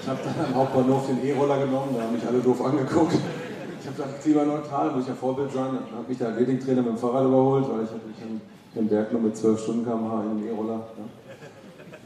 [0.00, 3.14] ich dann am Hauptbahnhof den E-Roller genommen, da haben mich alle doof angeguckt.
[3.80, 5.70] Ich habe gesagt, klimaneutral, muss ich ja Vorbild sein.
[5.74, 8.40] Dann hat mich der Athletiktrainer mit dem Fahrrad überholt, weil ich habe mich an
[8.74, 10.74] den Berg nur mit 12 Stunden km/h in den E-Roller.
[10.74, 11.04] Ja.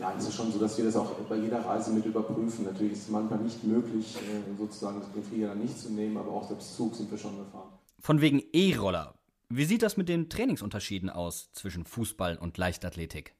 [0.02, 2.64] Nein, es ist schon so, dass wir das auch bei jeder Reise mit überprüfen.
[2.64, 6.32] Natürlich ist es manchmal nicht möglich, äh, sozusagen das Flieger dann nicht zu nehmen, aber
[6.32, 7.68] auch selbst Zug sind wir schon gefahren.
[8.00, 9.14] Von wegen E-Roller.
[9.48, 13.36] Wie sieht das mit den Trainingsunterschieden aus zwischen Fußball und Leichtathletik?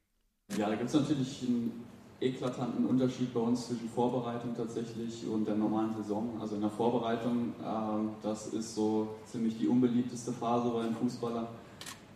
[0.57, 1.83] Ja, da gibt es natürlich einen
[2.21, 6.37] eklatanten Unterschied bei uns zwischen Vorbereitung tatsächlich und der normalen Saison.
[6.39, 11.47] Also in der Vorbereitung, ähm, das ist so ziemlich die unbeliebteste Phase bei den Fußballern.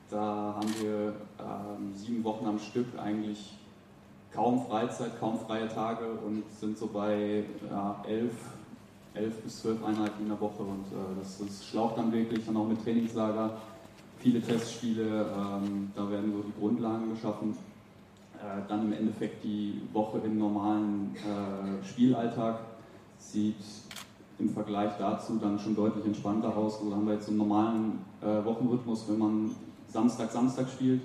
[0.10, 3.57] Da haben wir ähm, sieben Wochen am Stück eigentlich
[4.38, 8.34] kaum Freizeit, kaum freie Tage und sind so bei ja, elf,
[9.15, 10.62] elf bis zwölf Einheiten in der Woche.
[10.62, 13.58] Und äh, das, das schlaucht dann wirklich dann auch mit Trainingslager,
[14.19, 17.58] viele Testspiele, ähm, da werden so die Grundlagen geschaffen.
[18.36, 22.60] Äh, dann im Endeffekt die Woche im normalen äh, Spielalltag
[23.17, 23.56] sieht
[24.38, 26.80] im Vergleich dazu dann schon deutlich entspannter aus.
[26.80, 29.56] So haben wir jetzt so einen normalen äh, Wochenrhythmus, wenn man
[29.88, 31.02] Samstag, Samstag spielt.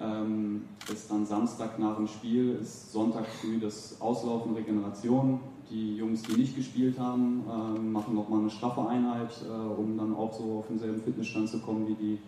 [0.00, 5.40] Ähm, ist dann Samstag nach dem Spiel, ist Sonntag früh das Auslaufen, Regeneration.
[5.70, 10.16] Die Jungs, die nicht gespielt haben, ähm, machen nochmal eine straffe Einheit, äh, um dann
[10.16, 12.18] auch so auf denselben Fitnessstand zu kommen wie die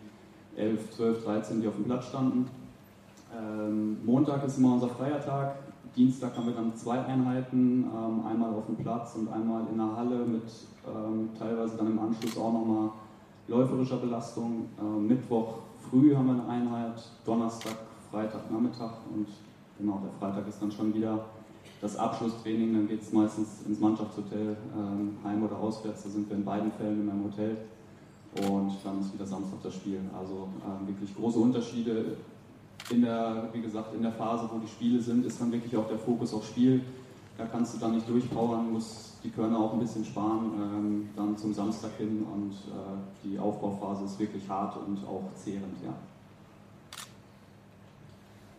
[0.57, 2.47] 11, 12, 13, die auf dem Platz standen.
[3.35, 5.57] Ähm, Montag ist immer unser Feiertag.
[5.97, 9.97] Dienstag haben wir dann zwei Einheiten, ähm, einmal auf dem Platz und einmal in der
[9.97, 10.45] Halle mit
[10.87, 12.91] ähm, teilweise dann im Anschluss auch nochmal
[13.49, 14.69] läuferischer Belastung.
[14.81, 15.55] Ähm, Mittwoch
[15.93, 17.77] früh haben wir eine Einheit, Donnerstag,
[18.11, 19.29] Freitag, Nachmittag und
[19.79, 21.27] genau, der Freitag ist dann schon wieder
[21.83, 22.73] das Abschlusstraining.
[22.73, 26.05] Dann geht es meistens ins Mannschaftshotel, ähm, heim oder auswärts.
[26.05, 27.57] Da sind wir in beiden Fällen in einem Hotel.
[28.49, 30.01] und dann ist wieder Samstag das Spiel.
[30.19, 32.17] Also ähm, wirklich große Unterschiede.
[32.91, 35.87] In der, wie gesagt, in der Phase, wo die Spiele sind, ist dann wirklich auch
[35.87, 36.81] der Fokus auf Spiel.
[37.39, 41.37] Da kannst du dann nicht durchpowern, musst die Körner auch ein bisschen sparen, ähm, dann
[41.37, 45.95] zum Samstag hin und äh, die Aufbauphase ist wirklich hart und auch zehrend, ja.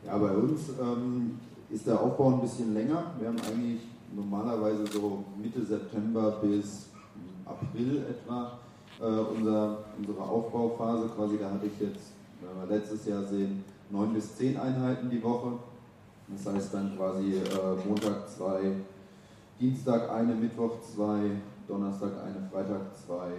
[0.05, 3.11] Ja, bei uns ähm, ist der Aufbau ein bisschen länger.
[3.19, 3.81] Wir haben eigentlich
[4.13, 6.87] normalerweise so Mitte September bis
[7.45, 8.59] April etwa
[8.99, 11.09] äh, unser, unsere Aufbauphase.
[11.09, 15.23] Quasi, da hatte ich jetzt, wenn wir letztes Jahr sehen, neun bis zehn Einheiten die
[15.23, 15.53] Woche.
[16.27, 18.71] Das heißt dann quasi äh, Montag zwei,
[19.59, 21.31] Dienstag eine, Mittwoch zwei,
[21.67, 23.31] Donnerstag eine, Freitag zwei,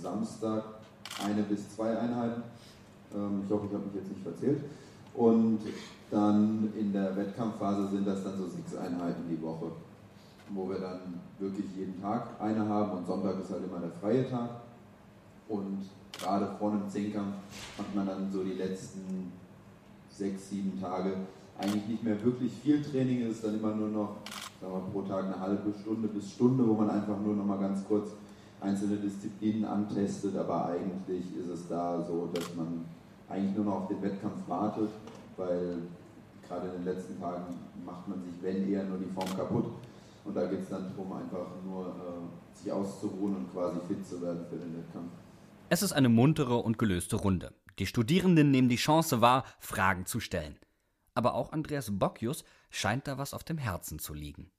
[0.00, 0.64] Samstag
[1.24, 2.42] eine bis zwei Einheiten.
[3.14, 4.62] Ähm, ich hoffe, ich habe mich jetzt nicht verzählt.
[5.14, 5.60] Und
[6.10, 9.72] dann in der Wettkampfphase sind das dann so sechs Einheiten die Woche,
[10.50, 14.28] wo wir dann wirklich jeden Tag eine haben und Sonntag ist halt immer der freie
[14.28, 14.50] Tag.
[15.48, 15.88] Und
[16.18, 17.34] gerade vor einem Zehnkampf
[17.76, 19.32] macht man dann so die letzten
[20.10, 21.14] sechs, sieben Tage
[21.58, 24.16] eigentlich nicht mehr wirklich viel Training, ist dann immer nur noch
[24.60, 27.58] sagen wir, pro Tag eine halbe Stunde bis Stunde, wo man einfach nur noch mal
[27.58, 28.10] ganz kurz
[28.60, 32.84] einzelne Disziplinen antestet, aber eigentlich ist es da so, dass man
[33.28, 34.90] eigentlich nur noch auf den Wettkampf wartet,
[35.36, 35.78] weil
[36.46, 39.66] gerade in den letzten Tagen macht man sich, wenn eher nur die Form kaputt.
[40.24, 44.20] Und da geht es dann darum, einfach nur äh, sich auszuruhen und quasi fit zu
[44.20, 45.12] werden für den Wettkampf.
[45.68, 47.52] Es ist eine muntere und gelöste Runde.
[47.78, 50.56] Die Studierenden nehmen die Chance wahr, Fragen zu stellen.
[51.18, 54.52] Aber auch Andreas Bockius scheint da was auf dem Herzen zu liegen.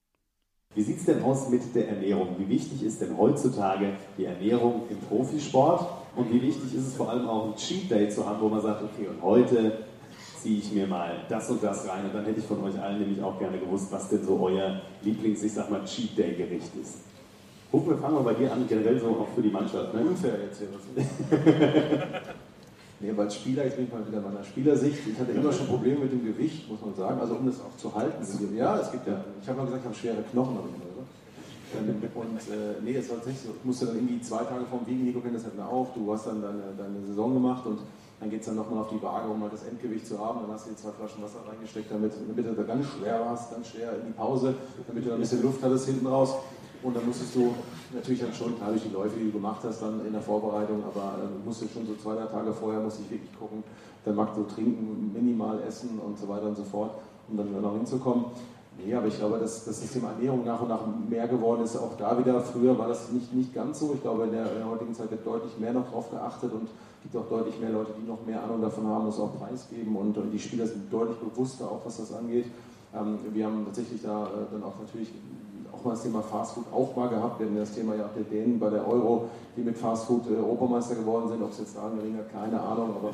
[0.76, 2.36] Wie sieht es denn aus mit der Ernährung?
[2.38, 5.90] Wie wichtig ist denn heutzutage die Ernährung im Profisport?
[6.18, 8.62] Und wie wichtig ist es vor allem auch, ein Cheat Day zu haben, wo man
[8.62, 9.86] sagt, okay, und heute
[10.38, 12.04] ziehe ich mir mal das und das rein.
[12.04, 14.82] Und dann hätte ich von euch allen nämlich auch gerne gewusst, was denn so euer
[15.02, 16.98] Lieblings-, ich sag mal, Cheat Day-Gericht ist.
[17.72, 19.94] Hupen, wir fangen mal bei dir an, generell so auch für die Mannschaft.
[19.94, 20.02] Ne?
[20.02, 20.68] Unfair jetzt hier.
[23.00, 26.00] nee, als Spieler, jetzt bin ich mal wieder meiner Spielersicht, ich hatte immer schon Probleme
[26.00, 28.24] mit dem Gewicht, muss man sagen, also um das auch zu halten.
[28.56, 31.00] Ja, es gibt ja, ich habe mal gesagt, ich habe schwere Knochen oder so.
[31.78, 34.88] Ähm, und äh, nee, es war tatsächlich so, ich musste dann irgendwie zwei Tage vorm
[34.88, 37.80] Wiegen, Nico kennt das halt mehr auf, du hast dann deine, deine Saison gemacht und
[38.20, 40.42] dann geht es dann nochmal auf die Waage, um mal das Endgewicht zu haben.
[40.42, 43.52] Dann hast du die zwei Flaschen Wasser reingesteckt, damit, damit du da ganz schwer warst,
[43.52, 44.56] ganz schwer in die Pause,
[44.88, 46.36] damit du ein bisschen Luft hattest hinten raus.
[46.82, 47.54] Und dann musstest du
[47.94, 50.84] natürlich dann schon, klar durch die Läufe, die du gemacht hast, dann in der Vorbereitung,
[50.84, 53.64] aber äh, musstest schon so zwei, drei Tage vorher, musste ich wirklich gucken,
[54.06, 56.92] dann mag so trinken, minimal essen und so weiter und so fort,
[57.30, 58.26] um dann noch hinzukommen.
[58.86, 61.76] Nee, aber ich glaube, dass, das Thema Ernährung nach und nach mehr geworden ist.
[61.76, 63.92] Auch da wieder, früher war das nicht, nicht ganz so.
[63.94, 66.70] Ich glaube, in der, in der heutigen Zeit wird deutlich mehr noch drauf geachtet und
[67.04, 70.18] gibt auch deutlich mehr Leute, die noch mehr Ahnung davon haben, das auch preisgeben und,
[70.18, 72.46] und die Spieler sind deutlich bewusster, auch was das angeht.
[72.94, 75.10] Ähm, wir haben tatsächlich da äh, dann auch natürlich
[75.72, 77.40] auch mal das Thema Fastfood auch mal gehabt.
[77.40, 80.36] Wir haben das Thema ja auch der Dänen bei der Euro, die mit Fastfood äh,
[80.36, 81.42] Europameister geworden sind.
[81.42, 83.12] Ob es jetzt gelegen hat, keine Ahnung, aber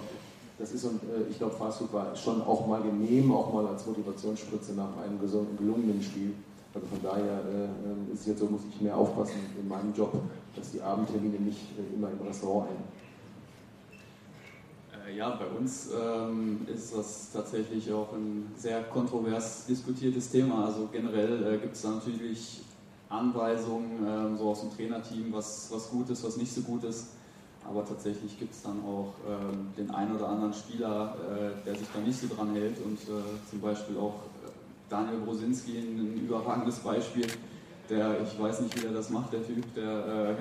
[0.57, 3.85] das ist und äh, ich glaube, Fastfood war schon auch mal genehm, auch mal als
[3.85, 6.33] Motivationsspritze nach einem gesunden, gelungenen Spiel.
[6.73, 10.13] Also von daher äh, ist es jetzt so, muss ich mehr aufpassen in meinem Job,
[10.55, 11.61] dass die Abendtermine nicht
[11.95, 12.83] immer im Restaurant enden.
[15.05, 20.65] Äh, ja, bei uns ähm, ist das tatsächlich auch ein sehr kontrovers diskutiertes Thema.
[20.65, 22.61] Also generell äh, gibt es natürlich
[23.09, 27.07] Anweisungen ähm, so aus dem Trainerteam, was, was gut ist, was nicht so gut ist.
[27.67, 31.87] Aber tatsächlich gibt es dann auch ähm, den einen oder anderen Spieler, äh, der sich
[31.91, 34.49] da nicht so dran hält und äh, zum Beispiel auch äh,
[34.87, 37.25] Daniel Brosinski, ein überragendes Beispiel.
[37.89, 40.35] Der, ich weiß nicht, wie der das macht, der Typ, der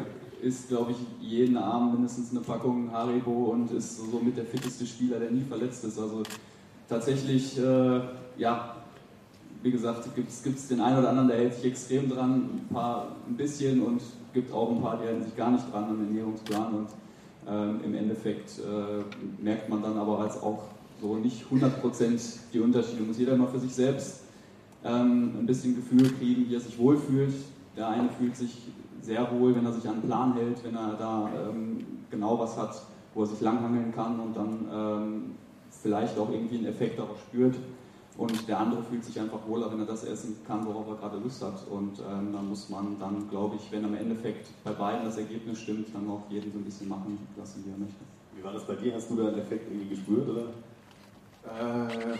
[0.44, 4.87] isst, glaube ich, jeden Abend mindestens eine Packung Haribo und ist so mit der fitteste
[4.87, 5.98] Spieler, der nie verletzt ist.
[5.98, 6.22] Also
[6.88, 8.00] tatsächlich, äh,
[8.37, 8.76] ja,
[9.62, 13.16] wie gesagt, gibt es den einen oder anderen, der hält sich extrem dran, ein paar
[13.26, 14.02] ein bisschen und
[14.35, 16.88] gibt auch ein paar, die halten sich gar nicht dran am Ernährungsplan und
[17.46, 20.62] ähm, Im Endeffekt äh, merkt man dann aber als auch
[21.00, 23.02] so nicht 100% die Unterschiede.
[23.02, 24.20] Muss jeder mal für sich selbst
[24.83, 27.35] ähm, ein bisschen Gefühl kriegen, wie er sich wohlfühlt.
[27.76, 28.57] Der eine fühlt sich
[29.05, 32.57] sehr wohl, wenn er sich an einen Plan hält, wenn er da ähm, genau was
[32.57, 32.83] hat,
[33.14, 35.35] wo er sich langhangeln kann und dann ähm,
[35.71, 37.57] vielleicht auch irgendwie einen Effekt darauf spürt.
[38.17, 41.19] Und der andere fühlt sich einfach wohler, wenn er das essen kann, worauf er gerade
[41.19, 41.67] Lust hat.
[41.69, 45.61] Und ähm, dann muss man dann, glaube ich, wenn am Endeffekt bei beiden das Ergebnis
[45.61, 48.05] stimmt, dann auch jeden so ein bisschen machen lassen, wie er möchte.
[48.37, 48.95] Wie war das bei dir?
[48.95, 50.43] Hast du da einen Effekt irgendwie gespürt, oder?
[51.45, 52.16] Äh,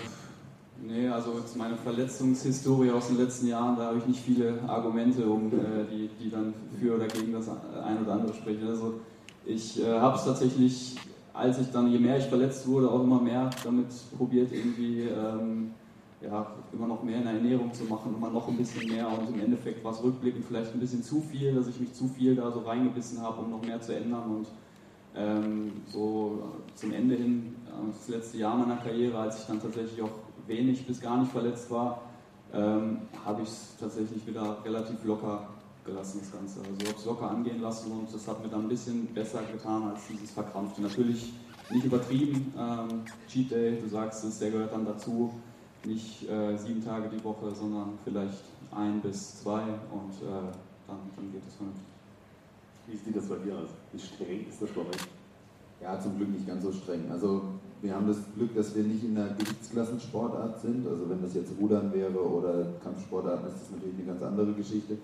[0.83, 5.49] nee, also meine Verletzungshistorie aus den letzten Jahren, da habe ich nicht viele Argumente, um,
[5.49, 8.66] äh, die, die dann für oder gegen das ein oder andere sprechen.
[8.68, 9.01] Also
[9.45, 10.97] ich äh, habe es tatsächlich,
[11.33, 15.70] als ich dann, je mehr ich verletzt wurde, auch immer mehr damit probiert, irgendwie ähm,
[16.20, 19.35] ja, immer noch mehr in der Ernährung zu machen, immer noch ein bisschen mehr und
[19.35, 22.35] im Endeffekt war es rückblickend vielleicht ein bisschen zu viel, dass ich mich zu viel
[22.37, 24.47] da so reingebissen habe, um noch mehr zu ändern und
[25.16, 26.43] Ähm, so
[26.75, 30.11] zum Ende hin, äh, das letzte Jahr meiner Karriere, als ich dann tatsächlich auch
[30.47, 32.03] wenig bis gar nicht verletzt war,
[32.53, 35.49] ähm, habe ich es tatsächlich wieder relativ locker
[35.85, 36.61] gelassen, das Ganze.
[36.61, 39.91] Also habe es locker angehen lassen und das hat mir dann ein bisschen besser getan
[39.91, 40.83] als dieses Verkrampfte.
[40.83, 41.33] Natürlich
[41.71, 42.53] nicht übertrieben.
[42.59, 45.33] Ähm, Cheat Day, du sagst es, der gehört dann dazu.
[45.85, 50.53] Nicht äh, sieben Tage die Woche, sondern vielleicht ein bis zwei und äh,
[50.87, 51.87] dann, dann geht es vernünftig.
[52.87, 53.71] Wie sieht das bei dir aus?
[53.93, 55.09] Wie streng ist das bei euch?
[55.83, 57.11] Ja, zum Glück nicht ganz so streng.
[57.11, 57.43] Also
[57.85, 60.89] wir haben das Glück, dass wir nicht in einer Gewichtsklassensportart sind.
[60.89, 64.97] Also wenn das jetzt Rudern wäre oder Kampfsportarten, ist das natürlich eine ganz andere Geschichte.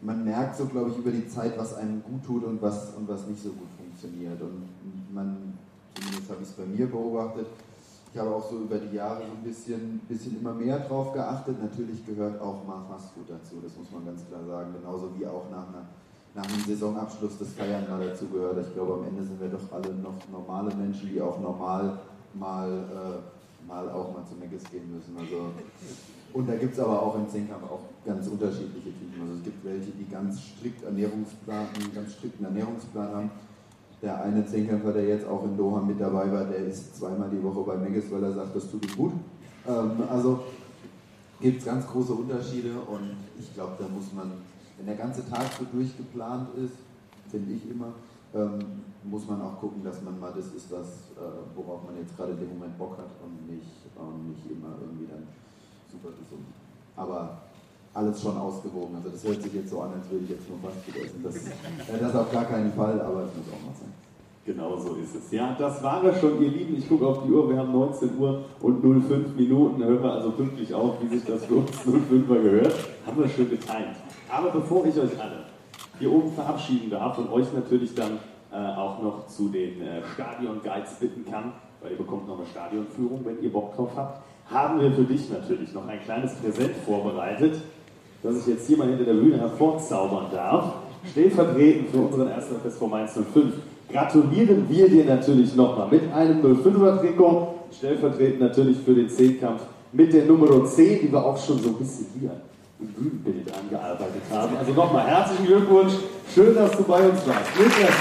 [0.00, 3.08] Man merkt so, glaube ich, über die Zeit, was einem gut tut und was, und
[3.08, 4.40] was nicht so gut funktioniert.
[4.40, 4.62] Und
[5.12, 5.58] man,
[5.94, 7.46] zumindest habe ich es bei mir beobachtet,
[8.12, 11.60] ich habe auch so über die Jahre so ein bisschen, bisschen immer mehr drauf geachtet.
[11.60, 14.72] Natürlich gehört auch mal Fastfood dazu, das muss man ganz klar sagen.
[14.80, 15.82] Genauso wie auch nach, einer,
[16.34, 18.58] nach einem Saisonabschluss das Feiern mal dazu gehört.
[18.66, 21.98] Ich glaube, am Ende sind wir doch alle noch normale Menschen, die auch normal
[22.34, 25.16] mal, äh, mal auch mal zu Meckes gehen müssen.
[25.16, 25.52] Also,
[26.32, 29.22] und da gibt es aber auch im Zehnkampf auch ganz unterschiedliche Typen.
[29.22, 33.30] Also es gibt welche, die ganz strikt Ernährungsplan, einen ganz strikten Ernährungsplan haben
[34.04, 37.42] der eine Zehnkämpfer, der jetzt auch in Doha mit dabei war, der ist zweimal die
[37.42, 39.12] Woche bei Megis, weil er sagt, das tut ihm gut.
[39.66, 40.40] Ähm, also
[41.40, 44.32] gibt es ganz große Unterschiede und ich glaube, da muss man,
[44.76, 46.74] wenn der ganze Tag so durchgeplant ist,
[47.30, 47.92] finde ich immer,
[48.34, 48.58] ähm,
[49.04, 52.32] muss man auch gucken, dass man mal das ist, was, äh, worauf man jetzt gerade
[52.32, 55.26] in dem Moment Bock hat und nicht, ähm, nicht immer irgendwie dann
[55.90, 56.46] super gesund.
[56.96, 57.42] Aber
[57.94, 58.96] alles schon ausgewogen.
[58.96, 61.22] Also das hört sich jetzt so an, als würde ich jetzt nur Fastfood essen.
[61.22, 61.36] Das,
[61.88, 63.92] äh, das auf gar keinen Fall, aber es muss auch mal sein.
[64.46, 65.30] Genau so ist es.
[65.32, 66.76] Ja, das war es schon, ihr Lieben.
[66.76, 69.82] Ich gucke auf die Uhr, wir haben 19 Uhr und 05 Minuten.
[69.82, 72.74] Hören wir also pünktlich auf, wie sich das für uns 05er gehört.
[73.06, 73.96] Haben wir schön getimt.
[74.30, 75.44] Aber bevor ich euch alle
[75.98, 78.18] hier oben verabschieden darf und euch natürlich dann
[78.52, 83.20] äh, auch noch zu den äh, Stadion-Guides bitten kann, weil ihr bekommt noch eine Stadionführung,
[83.24, 87.62] wenn ihr Bock drauf habt, haben wir für dich natürlich noch ein kleines Präsent vorbereitet
[88.24, 90.76] dass ich jetzt hier mal hinter der Bühne hervorzaubern darf.
[91.10, 93.52] Stellvertretend für unseren ersten FSV Mainz 05
[93.90, 99.62] gratulieren wir dir natürlich nochmal mit einem 05er Trikot, stellvertretend natürlich für den Zehnkampf
[99.92, 102.32] mit der Nummer 10, die wir auch schon so ein bisschen hier
[102.80, 104.56] im Bühnenbild angearbeitet haben.
[104.56, 105.94] Also nochmal herzlichen Glückwunsch,
[106.34, 107.50] schön, dass du bei uns warst.
[107.56, 108.00] Mit der ich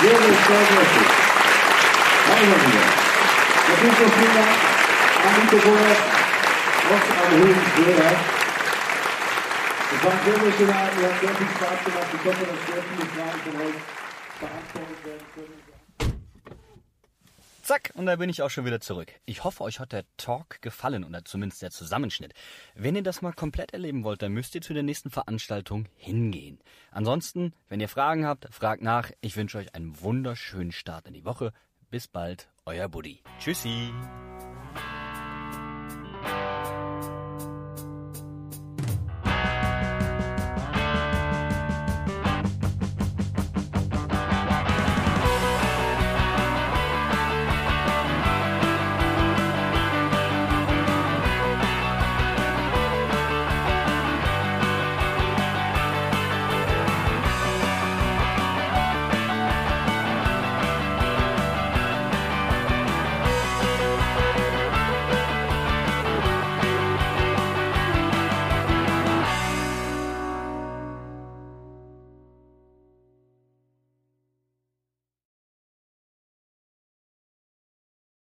[0.00, 1.10] sehr, sehr stolz auf dich.
[2.28, 2.86] Danke wieder.
[3.70, 4.54] Natürlich noch vielen Dank
[5.20, 6.00] an Nico Borat,
[6.90, 8.12] aus einem Höhen Schröder.
[9.90, 12.10] Es war ein sehr, sehr schöner Abend, mir hat sehr viel Spaß gemacht.
[12.12, 13.99] Ich hoffe, dass sehr viele Fragen von euch
[17.62, 19.12] Zack, und da bin ich auch schon wieder zurück.
[19.26, 22.34] Ich hoffe, euch hat der Talk gefallen oder zumindest der Zusammenschnitt.
[22.74, 26.58] Wenn ihr das mal komplett erleben wollt, dann müsst ihr zu der nächsten Veranstaltung hingehen.
[26.90, 29.12] Ansonsten, wenn ihr Fragen habt, fragt nach.
[29.20, 31.52] Ich wünsche euch einen wunderschönen Start in die Woche.
[31.90, 33.22] Bis bald, euer Buddy.
[33.38, 33.92] Tschüssi.